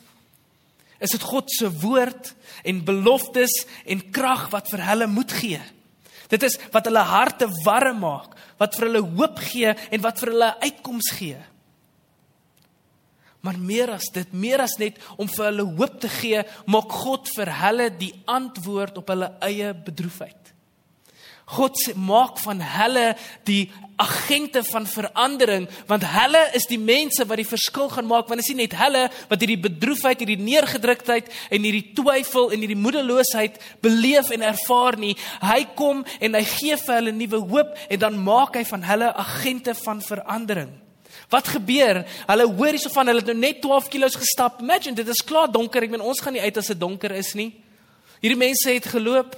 is 1.03 1.11
dit 1.11 1.21
God 1.21 1.51
se 1.51 1.67
woord 1.81 2.33
en 2.63 2.83
beloftes 2.85 3.65
en 3.85 4.11
krag 4.15 4.49
wat 4.53 4.69
vir 4.71 4.85
hulle 4.87 5.07
moed 5.11 5.31
gee. 5.35 5.59
Dit 6.31 6.45
is 6.47 6.55
wat 6.71 6.87
hulle 6.87 7.03
harte 7.03 7.49
warm 7.65 7.99
maak 8.05 8.37
wat 8.61 8.77
vir 8.77 8.87
hulle 8.87 9.03
hoop 9.17 9.41
gee 9.43 9.73
en 9.73 10.01
wat 10.01 10.21
vir 10.21 10.31
hulle 10.31 10.51
uitkoms 10.63 11.09
gee. 11.17 11.39
Maar 13.43 13.59
meer 13.59 13.91
as 13.97 14.07
dit 14.15 14.31
meer 14.31 14.63
as 14.63 14.77
net 14.79 15.01
om 15.17 15.27
vir 15.27 15.49
hulle 15.49 15.67
hoop 15.75 15.99
te 15.99 16.11
gee 16.21 16.45
maak 16.71 16.95
God 17.03 17.27
vir 17.35 17.51
hulle 17.59 17.89
die 17.99 18.13
antwoord 18.25 19.01
op 19.03 19.11
hulle 19.11 19.33
eie 19.43 19.73
bedroefheid 19.73 20.42
God 21.45 21.75
maak 21.99 22.37
van 22.39 22.61
hulle 22.63 23.13
die 23.43 23.71
agente 23.99 24.63
van 24.63 24.85
verandering 24.89 25.67
want 25.89 26.05
hulle 26.07 26.41
is 26.57 26.65
die 26.69 26.79
mense 26.81 27.25
wat 27.29 27.39
die 27.41 27.47
verskil 27.47 27.89
gaan 27.91 28.07
maak 28.09 28.29
want 28.31 28.41
is 28.41 28.49
nie 28.53 28.63
net 28.63 28.75
hulle 28.79 29.03
wat 29.29 29.43
hierdie 29.43 29.59
bedroefheid, 29.61 30.23
hierdie 30.23 30.39
neergedruktheid 30.39 31.29
en 31.53 31.67
hierdie 31.67 31.91
twyfel 31.97 32.53
en 32.55 32.63
hierdie 32.63 32.79
moedeloosheid 32.79 33.59
beleef 33.83 34.31
en 34.33 34.45
ervaar 34.53 34.97
nie. 34.99 35.13
Hy 35.43 35.59
kom 35.77 36.05
en 36.19 36.39
hy 36.39 36.45
gee 36.55 36.79
vir 36.79 36.97
hulle 36.99 37.15
nuwe 37.15 37.43
hoop 37.51 37.75
en 37.89 38.01
dan 38.01 38.17
maak 38.23 38.57
hy 38.57 38.65
van 38.71 38.87
hulle 38.87 39.11
agente 39.25 39.75
van 39.83 40.01
verandering. 40.01 40.71
Wat 41.29 41.47
gebeur? 41.53 42.03
Hulle 42.27 42.49
hoor 42.49 42.75
hierso 42.75 42.91
van 42.93 43.09
hulle 43.09 43.21
het 43.21 43.29
nou 43.31 43.39
net 43.39 43.61
12 43.61 43.89
kg 43.93 44.09
gestap. 44.21 44.61
Imagine, 44.61 44.97
dit 44.97 45.07
is 45.09 45.23
klaar 45.25 45.51
donker. 45.51 45.85
Ek 45.85 45.93
meen 45.93 46.03
ons 46.03 46.21
gaan 46.21 46.35
nie 46.35 46.43
uit 46.43 46.57
as 46.57 46.71
dit 46.73 46.79
donker 46.79 47.13
is 47.17 47.33
nie. 47.37 47.51
Hierdie 48.23 48.39
mense 48.39 48.69
het 48.71 48.89
geloop 48.89 49.35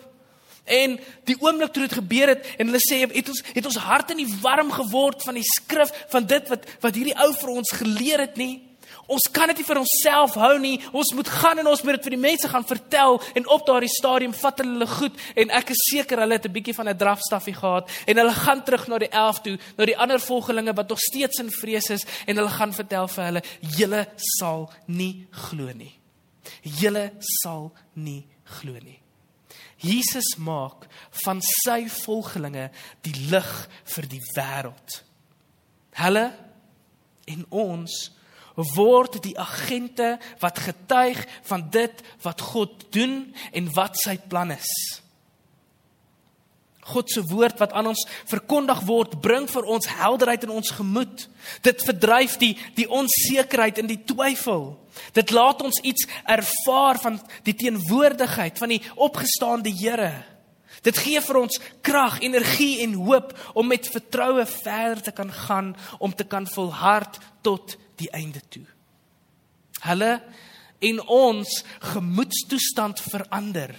En 0.66 1.00
die 1.30 1.38
oomblik 1.40 1.74
toe 1.74 1.84
dit 1.86 1.94
gebeur 1.94 2.28
het 2.34 2.46
en 2.58 2.72
hulle 2.72 2.82
sê 2.82 3.04
het 3.06 3.30
ons 3.30 3.42
het 3.54 3.66
ons 3.66 3.82
harte 3.86 4.16
nie 4.18 4.28
warm 4.42 4.72
geword 4.74 5.22
van 5.24 5.38
die 5.38 5.46
skrif 5.46 5.92
van 6.10 6.26
dit 6.26 6.48
wat 6.50 6.66
wat 6.82 6.96
hierdie 6.96 7.18
ou 7.22 7.34
vir 7.38 7.52
ons 7.54 7.76
geleer 7.82 8.26
het 8.26 8.40
nie. 8.42 8.66
Ons 9.06 9.28
kan 9.30 9.52
dit 9.52 9.60
nie 9.62 9.68
vir 9.68 9.80
onsself 9.84 10.34
hou 10.42 10.56
nie. 10.62 10.80
Ons 10.90 11.12
moet 11.14 11.30
gaan 11.30 11.62
en 11.62 11.70
ons 11.70 11.84
moet 11.86 11.98
dit 11.98 12.08
vir 12.08 12.16
die 12.16 12.22
mense 12.24 12.50
gaan 12.50 12.66
vertel 12.66 13.20
en 13.38 13.48
op 13.54 13.66
daardie 13.68 13.92
stadium 13.94 14.34
vat 14.34 14.64
hulle 14.64 14.88
goed 14.90 15.22
en 15.38 15.54
ek 15.60 15.76
is 15.76 15.86
seker 15.92 16.24
hulle 16.24 16.40
het 16.40 16.48
'n 16.50 16.56
bietjie 16.58 16.74
van 16.74 16.90
'n 16.90 16.98
drafstaffie 16.98 17.54
gehad 17.54 17.90
en 18.08 18.18
hulle 18.18 18.34
gaan 18.34 18.64
terug 18.64 18.88
na 18.88 18.98
die 18.98 19.12
11 19.12 19.42
toe, 19.42 19.58
na 19.78 19.86
die 19.86 19.98
ander 19.98 20.20
volgelinge 20.20 20.74
wat 20.74 20.90
nog 20.90 21.00
steeds 21.00 21.40
in 21.40 21.52
vrees 21.52 21.90
is 21.90 22.06
en 22.26 22.38
hulle 22.38 22.50
gaan 22.50 22.74
vertel 22.74 23.08
vir 23.08 23.26
hulle 23.26 23.44
julle 23.78 24.08
sal 24.16 24.72
nie 24.88 25.28
glo 25.32 25.72
nie. 25.74 25.94
Julle 26.64 27.12
sal 27.20 27.72
nie 27.94 28.26
glo 28.44 28.74
nie. 28.74 29.05
Jesus 29.86 30.36
maak 30.42 30.88
van 31.24 31.42
sy 31.46 31.86
volgelinge 32.02 32.70
die 33.06 33.16
lig 33.30 33.52
vir 33.96 34.10
die 34.10 34.22
wêreld. 34.34 35.00
Hulle 36.00 36.28
en 37.30 37.46
ons 37.50 37.96
word 38.76 39.20
die 39.24 39.36
agente 39.40 40.16
wat 40.40 40.62
getuig 40.64 41.20
van 41.48 41.66
dit 41.72 42.04
wat 42.24 42.42
God 42.42 42.86
doen 42.96 43.18
en 43.52 43.72
wat 43.76 44.00
sy 44.00 44.16
plan 44.32 44.54
is. 44.56 44.72
God 46.86 47.10
se 47.10 47.24
woord 47.26 47.60
wat 47.60 47.74
aan 47.74 47.90
ons 47.90 48.04
verkondig 48.30 48.84
word, 48.86 49.18
bring 49.22 49.48
vir 49.50 49.66
ons 49.74 49.88
helderheid 49.90 50.44
in 50.46 50.54
ons 50.54 50.70
gemoed. 50.78 51.26
Dit 51.66 51.82
verdryf 51.86 52.38
die 52.42 52.54
die 52.78 52.86
onsekerheid 52.86 53.82
en 53.82 53.90
die 53.90 54.04
twyfel. 54.06 54.76
Dit 55.18 55.34
laat 55.34 55.64
ons 55.66 55.82
iets 55.82 56.06
ervaar 56.30 57.02
van 57.02 57.20
die 57.48 57.56
teenwoordigheid 57.58 58.62
van 58.62 58.76
die 58.76 58.82
opgestaande 58.96 59.74
Here. 59.74 60.14
Dit 60.86 61.00
gee 61.02 61.22
vir 61.22 61.40
ons 61.40 61.58
krag, 61.86 62.20
energie 62.22 62.84
en 62.86 62.94
hoop 63.08 63.34
om 63.58 63.68
met 63.68 63.90
vertroue 63.90 64.46
verder 64.46 65.02
te 65.08 65.14
kan 65.16 65.32
gaan, 65.34 65.74
om 65.98 66.14
te 66.14 66.28
kan 66.30 66.46
volhard 66.48 67.18
tot 67.42 67.78
die 67.98 68.12
einde 68.14 68.44
toe. 68.54 68.66
Hulle 69.86 70.20
en 70.86 71.02
ons 71.10 71.64
gemoedstoestand 71.94 73.02
verander. 73.02 73.74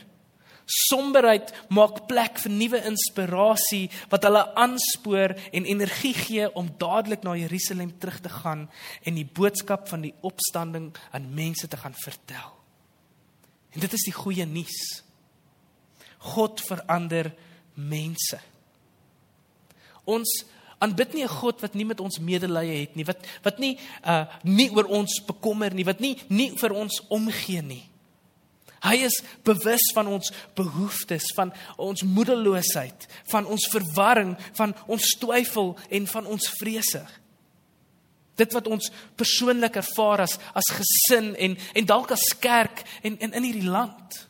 Somberheid 0.67 1.53
maak 1.71 2.09
plek 2.11 2.41
vir 2.43 2.51
nuwe 2.51 2.81
inspirasie 2.91 3.87
wat 4.11 4.27
hulle 4.27 4.43
aanspoor 4.59 5.37
en 5.55 5.69
energie 5.69 6.15
gee 6.15 6.49
om 6.59 6.73
dadelik 6.79 7.23
na 7.23 7.37
Jerusalem 7.39 7.93
terug 7.99 8.19
te 8.21 8.33
gaan 8.43 8.67
en 9.07 9.15
die 9.15 9.29
boodskap 9.39 9.87
van 9.89 10.03
die 10.09 10.15
opstanding 10.27 10.91
aan 11.15 11.31
mense 11.35 11.69
te 11.71 11.79
gaan 11.79 11.95
vertel. 12.03 12.51
En 13.77 13.81
dit 13.81 13.93
is 13.93 14.07
die 14.09 14.17
goeie 14.17 14.47
nuus. 14.49 14.81
God 16.35 16.61
verander 16.67 17.31
mense. 17.75 18.41
Ons 20.05 20.33
aanbid 20.79 21.15
nie 21.15 21.25
'n 21.25 21.29
God 21.29 21.61
wat 21.61 21.75
nie 21.75 21.85
met 21.85 22.01
ons 22.01 22.19
medelee 22.19 22.81
het 22.81 22.97
nie, 22.97 23.05
wat 23.05 23.25
wat 23.43 23.59
nie 23.59 23.79
uh 24.05 24.27
nie 24.43 24.71
oor 24.71 24.85
ons 24.85 25.23
bekommer 25.27 25.75
nie, 25.75 25.85
wat 25.85 26.01
nie 26.01 26.19
nie 26.29 26.51
vir 26.57 26.73
ons 26.73 27.03
omgee 27.09 27.63
nie. 27.63 27.85
Hy 28.87 29.01
is 29.07 29.19
bewus 29.47 29.83
van 29.97 30.07
ons 30.15 30.31
behoeftes, 30.55 31.33
van 31.35 31.53
ons 31.83 32.05
moedeloosheid, 32.07 33.07
van 33.33 33.47
ons 33.51 33.67
verwarring, 33.73 34.37
van 34.59 34.75
ons 34.87 35.17
twyfel 35.21 35.75
en 35.91 36.07
van 36.13 36.29
ons 36.37 36.49
vrese. 36.61 37.03
Dit 38.37 38.53
wat 38.53 38.69
ons 38.69 38.91
persoonlik 39.17 39.81
ervaar 39.81 40.27
as 40.27 40.37
as 40.55 40.71
gesin 40.77 41.33
en 41.35 41.57
en 41.57 41.89
dalk 41.89 42.13
as 42.15 42.29
kerk 42.41 42.85
en, 43.03 43.17
en 43.17 43.33
in 43.33 43.49
hierdie 43.49 43.71
land. 43.71 44.21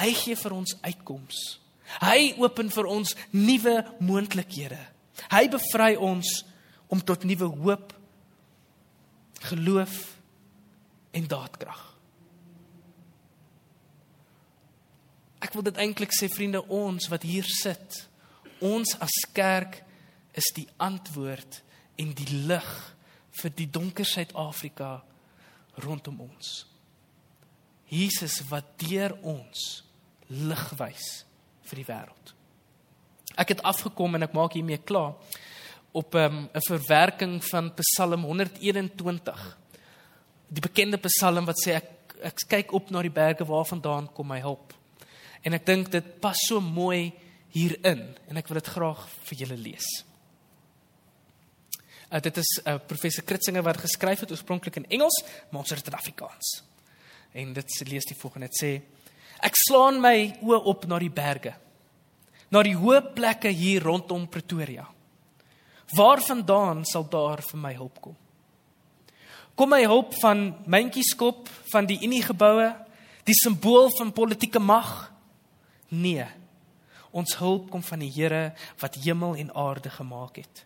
Hy 0.00 0.12
gee 0.16 0.38
vir 0.38 0.56
ons 0.56 0.76
uitkomste. 0.80 1.58
Hy 1.98 2.36
open 2.38 2.70
vir 2.70 2.86
ons 2.86 3.16
nuwe 3.34 3.80
moontlikhede. 3.98 4.78
Hy 5.30 5.44
bevry 5.50 5.96
ons 5.98 6.44
om 6.90 7.02
tot 7.02 7.26
nuwe 7.26 7.50
hoop, 7.50 7.92
geloof 9.50 9.98
en 11.18 11.26
daadkrag. 11.26 11.89
Ek 15.40 15.54
wil 15.56 15.64
dit 15.66 15.78
eintlik 15.80 16.12
sê 16.12 16.28
vriende, 16.28 16.62
ons 16.68 17.08
wat 17.12 17.24
hier 17.24 17.46
sit, 17.48 18.02
ons 18.60 18.92
as 19.00 19.20
kerk 19.32 19.80
is 20.36 20.50
die 20.56 20.66
antwoord 20.78 21.62
en 22.00 22.12
die 22.16 22.28
lig 22.48 22.70
vir 23.40 23.54
die 23.56 23.68
donker 23.70 24.06
Suid-Afrika 24.06 24.98
rondom 25.84 26.20
ons. 26.26 26.66
Jesus 27.90 28.40
wat 28.50 28.76
deur 28.84 29.16
ons 29.26 29.82
lig 30.30 30.66
wys 30.78 31.06
vir 31.70 31.80
die 31.80 31.88
wêreld. 31.88 32.34
Ek 33.40 33.54
het 33.54 33.64
afgekom 33.66 34.14
en 34.14 34.26
ek 34.26 34.36
maak 34.36 34.54
hiermee 34.54 34.82
klaar 34.84 35.16
op 35.92 36.14
ehm, 36.14 36.46
'n 36.46 36.50
um, 36.54 36.62
verwerking 36.68 37.40
van 37.44 37.72
Psalm 37.74 38.22
121. 38.24 39.58
Die 40.48 40.60
bekende 40.60 40.98
Psalm 40.98 41.44
wat 41.46 41.56
sê 41.64 41.74
ek 41.80 41.88
ek 42.20 42.36
kyk 42.48 42.72
op 42.72 42.90
na 42.90 43.02
die 43.02 43.10
berge 43.10 43.46
waarvandaan 43.48 44.12
kom 44.12 44.28
my 44.28 44.40
hulp. 44.40 44.74
En 45.42 45.56
ek 45.56 45.66
dink 45.66 45.90
dit 45.90 46.20
pas 46.20 46.36
so 46.48 46.60
mooi 46.60 47.12
hierin 47.54 48.02
en 48.28 48.36
ek 48.36 48.48
wil 48.48 48.60
dit 48.60 48.72
graag 48.76 49.02
vir 49.28 49.42
julle 49.42 49.58
lees. 49.58 49.88
Uh, 52.10 52.18
dit 52.18 52.36
is 52.36 52.50
'n 52.64 52.68
uh, 52.68 52.78
professor 52.86 53.24
Kritsinge 53.24 53.62
wat 53.62 53.76
geskryf 53.76 54.20
het 54.20 54.30
oorspronklik 54.30 54.76
in 54.76 54.88
Engels, 54.88 55.22
maar 55.50 55.60
ons 55.60 55.70
het 55.70 55.78
dit 55.78 55.92
in 55.92 55.98
Afrikaans. 55.98 56.62
En 57.32 57.52
dit 57.52 57.88
lees 57.88 58.04
die 58.04 58.16
volgende: 58.16 58.48
sê 58.50 58.82
Ek 59.40 59.56
slaan 59.56 60.00
my 60.00 60.36
oë 60.42 60.64
op 60.64 60.86
na 60.86 60.98
die 60.98 61.10
berge. 61.10 61.54
Na 62.50 62.62
die 62.62 62.76
hoë 62.76 63.12
plekke 63.14 63.48
hier 63.48 63.82
rondom 63.82 64.28
Pretoria. 64.28 64.88
Waarvandaan 65.94 66.84
sal 66.84 67.06
daar 67.08 67.42
vir 67.42 67.58
my 67.58 67.72
hulp 67.74 68.00
kom? 68.00 68.16
Kom 69.54 69.70
my 69.70 69.82
hulp 69.84 70.14
van 70.20 70.56
myntjieskop 70.66 71.48
van 71.72 71.86
die 71.86 71.98
Unie 72.02 72.22
geboue, 72.22 72.74
die 73.24 73.34
simbool 73.34 73.90
van 73.98 74.12
politieke 74.12 74.58
mag? 74.58 75.09
Nee. 75.90 76.26
Ons 77.10 77.34
hulp 77.40 77.70
kom 77.70 77.82
van 77.82 78.02
die 78.02 78.10
Here 78.14 78.50
wat 78.78 78.98
hemel 79.02 79.34
en 79.42 79.54
aarde 79.54 79.90
gemaak 79.90 80.38
het. 80.38 80.64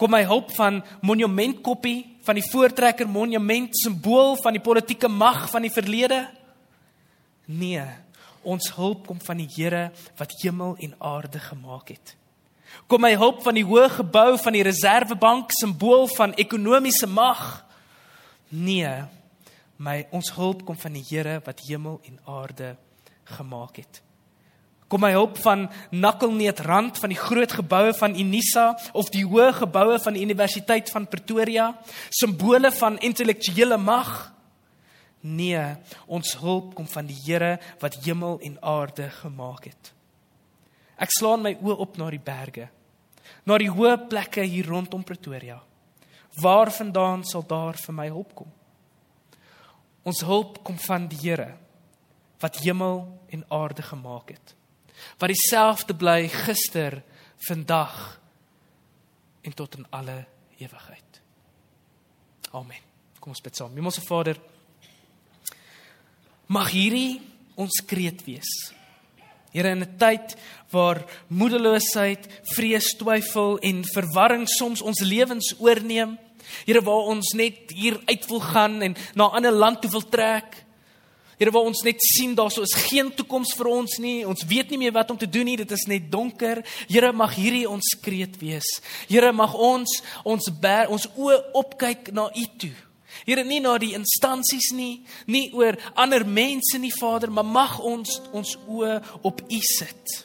Kom 0.00 0.14
my 0.14 0.22
hulp 0.24 0.52
van 0.56 0.78
monumentkoppie 1.04 2.16
van 2.24 2.38
die 2.38 2.46
voortrekker 2.46 3.08
monument 3.08 3.74
simbool 3.76 4.38
van 4.40 4.56
die 4.56 4.62
politieke 4.62 5.10
mag 5.12 5.48
van 5.50 5.66
die 5.66 5.72
verlede? 5.74 6.22
Nee, 7.50 7.84
ons 8.46 8.70
hulp 8.78 9.04
kom 9.10 9.20
van 9.20 9.42
die 9.42 9.48
Here 9.58 9.90
wat 10.16 10.32
hemel 10.40 10.78
en 10.80 10.94
aarde 10.98 11.42
gemaak 11.50 11.92
het. 11.92 12.14
Kom 12.86 13.02
my 13.02 13.12
hulp 13.18 13.42
van 13.42 13.58
die 13.58 13.66
hoë 13.66 13.88
gebou 13.98 14.38
van 14.38 14.54
die 14.54 14.64
Reservebank, 14.64 15.50
simbool 15.58 16.06
van 16.14 16.36
ekonomiese 16.38 17.10
mag. 17.10 17.64
Nee, 18.48 18.92
my 19.76 20.04
ons 20.14 20.30
hulp 20.38 20.62
kom 20.64 20.78
van 20.78 20.94
die 20.96 21.04
Here 21.10 21.40
wat 21.44 21.66
hemel 21.66 21.98
en 22.06 22.22
aarde 22.24 22.76
gemaak 23.36 23.82
het. 23.82 24.00
Kom 24.90 25.04
my 25.04 25.12
hulp 25.14 25.36
van 25.38 25.68
Nakkelneet 25.94 26.64
Rand 26.66 26.98
van 26.98 27.12
die 27.12 27.18
groot 27.18 27.52
geboue 27.60 27.92
van 27.94 28.16
Unisa 28.18 28.72
of 28.98 29.12
die 29.14 29.22
hoë 29.22 29.52
geboue 29.60 30.00
van 30.02 30.18
die 30.18 30.24
Universiteit 30.26 30.90
van 30.90 31.06
Pretoria, 31.06 31.68
simbole 32.10 32.72
van 32.74 32.98
intellektuele 32.98 33.78
mag. 33.78 34.10
Nee, 35.22 35.62
ons 36.10 36.34
hulp 36.42 36.74
kom 36.74 36.90
van 36.90 37.06
die 37.06 37.20
Here 37.22 37.60
wat 37.78 38.00
hemel 38.02 38.40
en 38.42 38.58
aarde 38.66 39.06
gemaak 39.20 39.70
het. 39.70 39.94
Ek 40.98 41.14
slaan 41.14 41.46
my 41.46 41.54
oë 41.62 41.78
op 41.86 41.96
na 42.00 42.10
die 42.10 42.22
berge, 42.24 42.66
na 43.46 43.62
die 43.62 43.70
hoë 43.70 44.08
plekke 44.10 44.42
hier 44.42 44.66
rondom 44.66 45.06
Pretoria. 45.06 45.60
Waarvandaan 46.42 47.22
sal 47.22 47.46
daar 47.46 47.78
vir 47.78 47.94
my 47.94 48.10
hulp 48.10 48.34
kom? 48.34 48.50
Ons 50.02 50.26
hulp 50.26 50.64
kom 50.66 50.82
van 50.82 51.06
die 51.06 51.28
Here 51.28 51.52
wat 52.42 52.64
hemel 52.64 53.04
en 53.30 53.44
aarde 53.54 53.84
gemaak 53.86 54.34
het. 54.34 54.56
Wat 55.18 55.28
dieselfde 55.28 55.94
bly 55.94 56.28
gister, 56.28 57.02
vandag 57.48 58.20
en 59.42 59.54
tot 59.54 59.76
in 59.76 59.86
alle 59.90 60.26
ewigheid. 60.58 61.20
Amen. 62.52 62.88
Kom 63.20 63.32
ons 63.32 63.40
bid 63.40 63.56
saam. 63.56 63.74
Hemelse 63.74 64.00
Vader, 64.00 64.36
Mag 66.50 66.72
hierdie 66.74 67.20
ons 67.54 67.76
kreet 67.86 68.24
wees. 68.26 68.48
Here 69.54 69.70
in 69.70 69.82
'n 69.82 69.96
tyd 69.98 70.34
waar 70.70 71.06
moedeloosheid, 71.28 72.26
vrees, 72.54 72.96
twyfel 72.98 73.58
en 73.58 73.84
verwarring 73.84 74.48
soms 74.48 74.82
ons 74.82 75.00
lewens 75.00 75.54
oorneem, 75.58 76.18
Here 76.66 76.82
waar 76.82 77.10
ons 77.12 77.34
net 77.36 77.70
hier 77.70 78.00
uit 78.06 78.26
wil 78.26 78.40
gaan 78.40 78.82
en 78.82 78.96
na 79.14 79.28
'n 79.28 79.36
ander 79.36 79.52
land 79.52 79.82
toe 79.82 79.90
wil 79.90 80.08
trek. 80.08 80.64
Here 81.40 81.54
waar 81.54 81.70
ons 81.70 81.80
net 81.86 82.02
sien 82.04 82.34
daar 82.36 82.50
sou 82.52 82.66
is 82.66 82.74
geen 82.76 83.08
toekoms 83.16 83.54
vir 83.56 83.70
ons 83.72 83.94
nie. 84.04 84.26
Ons 84.28 84.44
weet 84.44 84.68
nie 84.74 84.78
meer 84.82 84.92
wat 84.92 85.08
om 85.08 85.16
te 85.16 85.28
doen 85.28 85.48
nie. 85.48 85.56
Dit 85.56 85.70
is 85.72 85.86
net 85.88 86.10
donker. 86.12 86.60
Here 86.84 87.14
mag 87.16 87.32
hierdie 87.32 87.64
ons 87.64 87.94
kreet 88.04 88.36
wees. 88.42 88.68
Here 89.08 89.30
mag 89.32 89.54
ons 89.56 90.02
ons 90.28 90.50
ber, 90.60 90.90
ons 90.92 91.06
oë 91.16 91.38
opkyk 91.56 92.10
na 92.12 92.26
U 92.28 92.44
toe. 92.60 92.74
Here 93.24 93.44
nie 93.44 93.62
na 93.64 93.78
die 93.80 93.94
instansies 93.96 94.68
nie, 94.76 95.00
nie 95.26 95.48
oor 95.56 95.80
ander 95.96 96.26
mense 96.28 96.78
nie, 96.78 96.92
Vader, 96.92 97.32
maar 97.32 97.48
mag 97.48 97.78
ons 97.80 98.20
ons 98.36 98.52
oë 98.68 99.00
op 99.24 99.40
U 99.40 99.62
sit. 99.64 100.20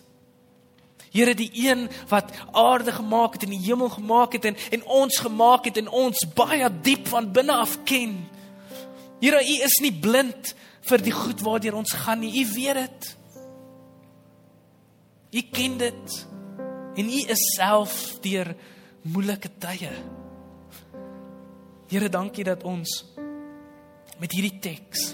Here 1.16 1.32
die 1.32 1.48
een 1.64 1.88
wat 2.12 2.36
aarde 2.52 2.92
gemaak 2.92 3.40
het 3.40 3.48
en 3.48 3.56
die 3.56 3.64
hemel 3.70 3.94
gemaak 3.96 4.36
het 4.36 4.52
en 4.52 4.60
en 4.76 4.84
ons 5.00 5.24
gemaak 5.24 5.72
het 5.72 5.80
en 5.80 5.88
ons 5.88 6.28
baie 6.36 6.68
diep 6.84 7.08
van 7.08 7.32
binne 7.32 7.56
af 7.56 7.80
ken. 7.88 8.20
Here, 9.24 9.40
U 9.40 9.56
is 9.64 9.80
nie 9.80 9.96
blind 9.96 10.52
vir 10.86 11.04
die 11.04 11.14
goed 11.16 11.42
waardeur 11.46 11.78
ons 11.80 11.96
gaan 12.06 12.22
nie. 12.22 12.34
U 12.42 12.46
weet 12.54 12.80
dit. 12.82 13.10
U 15.36 15.42
ken 15.52 15.78
dit. 15.82 16.16
En 16.96 17.12
U 17.12 17.22
is 17.36 17.44
self 17.56 17.98
deur 18.24 18.54
moeilike 19.12 19.52
tye. 19.60 19.92
Here, 21.92 22.10
dankie 22.10 22.46
dat 22.48 22.64
ons 22.66 23.02
met 24.20 24.32
hierdie 24.32 24.60
teks 24.64 25.12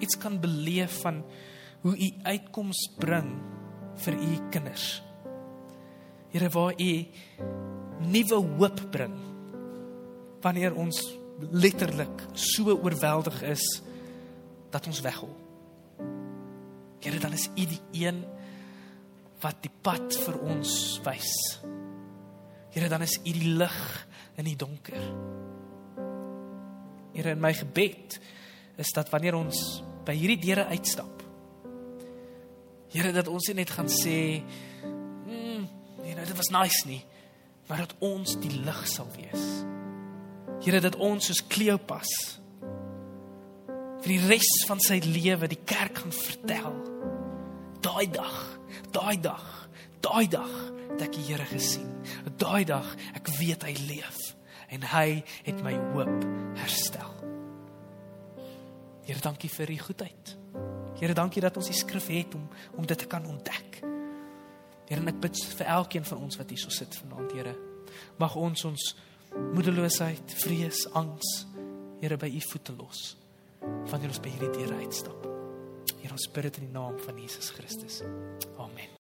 iets 0.00 0.16
kan 0.18 0.38
beleef 0.40 1.02
van 1.04 1.20
hoe 1.84 1.92
U 1.92 2.08
uitkoms 2.24 2.80
bring 2.98 3.28
vir 4.04 4.16
u 4.16 4.38
kinders. 4.52 5.02
Here 6.32 6.48
waar 6.48 6.74
u 6.78 6.92
nuwe 8.00 8.38
hoop 8.56 8.80
bring 8.90 9.16
wanneer 10.40 10.74
ons 10.74 11.00
letterlik 11.50 12.22
so 12.32 12.72
oorweldig 12.72 13.42
is 13.50 13.64
dat 14.70 14.86
ons 14.86 15.00
weghol. 15.04 15.32
Here 17.00 17.18
dan 17.18 17.32
is 17.32 17.48
u 17.56 17.64
die 17.64 17.80
een 18.04 18.24
wat 19.40 19.62
die 19.64 19.72
pad 19.82 20.14
vir 20.26 20.40
ons 20.40 21.00
wys. 21.04 21.32
Here 22.70 22.88
dan 22.88 23.02
is 23.02 23.18
u 23.22 23.32
die 23.32 23.54
lig 23.56 23.78
in 24.36 24.44
die 24.50 24.56
donker. 24.56 25.00
Here 27.16 27.32
in 27.32 27.40
my 27.40 27.54
gebed 27.56 28.20
is 28.80 28.92
dat 28.94 29.10
wanneer 29.10 29.36
ons 29.36 29.80
by 30.06 30.14
hierdie 30.16 30.40
deure 30.40 30.68
uitstap 30.70 31.20
Here 32.90 33.12
dat 33.14 33.28
ons 33.30 33.46
net 33.54 33.70
gaan 33.70 33.86
sê, 33.86 34.42
mm, 34.82 35.66
nee, 36.02 36.14
nou 36.14 36.24
dit 36.26 36.36
was 36.36 36.50
nice 36.50 36.86
nie, 36.88 37.04
maar 37.68 37.84
dat 37.84 37.94
ons 38.02 38.34
die 38.42 38.50
lig 38.64 38.80
sal 38.90 39.06
wees. 39.14 39.44
Here 40.64 40.80
dat 40.82 40.98
ons 40.98 41.30
soos 41.30 41.44
Kleopas 41.46 42.39
vir 44.00 44.14
die 44.14 44.28
res 44.30 44.50
van 44.68 44.80
sy 44.80 44.98
lewe 45.04 45.48
die 45.50 45.60
kerk 45.68 46.00
gaan 46.00 46.14
vertel. 46.14 46.76
Daai 47.84 48.06
dag, 48.12 48.38
daai 48.92 49.16
dag, 49.20 49.44
daai 50.04 50.26
dag 50.30 50.54
dat 50.96 51.06
ek 51.08 51.16
die 51.18 51.26
Here 51.28 51.46
gesien. 51.48 51.88
Daai 52.40 52.64
dag 52.68 52.86
ek 53.16 53.28
weet 53.38 53.64
hy 53.68 53.74
leef 53.88 54.18
en 54.70 54.84
hy 54.92 55.20
het 55.44 55.60
my 55.66 55.74
hoop 55.92 56.26
herstel. 56.60 57.12
Here, 59.04 59.20
dankie 59.20 59.50
vir 59.50 59.72
u 59.74 59.78
goedheid. 59.82 60.34
Here, 61.00 61.16
dankie 61.16 61.42
dat 61.42 61.56
ons 61.58 61.70
die 61.72 61.76
skrif 61.76 62.06
het 62.12 62.36
om 62.38 62.46
om 62.78 62.86
dit 62.86 62.98
te 62.98 63.08
kan 63.10 63.26
ontdek. 63.26 63.80
Here, 64.88 65.02
ek 65.02 65.22
bid 65.22 65.40
vir 65.58 65.72
elkeen 65.76 66.06
van 66.06 66.26
ons 66.28 66.38
wat 66.40 66.52
hier 66.52 66.62
so 66.62 66.72
sit 66.72 66.94
vanaand, 67.02 67.34
Here. 67.36 67.56
Mag 68.22 68.36
ons 68.38 68.64
ons 68.68 68.90
moedeloosheid, 69.56 70.36
vrees, 70.44 70.86
angs, 70.94 71.40
Here 72.00 72.16
by 72.16 72.30
u 72.32 72.44
voete 72.52 72.76
los 72.78 73.19
wanneer 73.90 74.12
ons 74.12 74.22
by 74.22 74.32
hierdie 74.34 74.52
deur 74.58 74.78
uitstap. 74.82 75.26
Here, 76.00 76.14
ons 76.14 76.30
bid 76.32 76.48
dit 76.48 76.62
in 76.62 76.70
die 76.70 76.74
naam 76.78 76.96
van 77.04 77.20
Jesus 77.20 77.52
Christus. 77.56 78.00
Amen. 78.58 78.96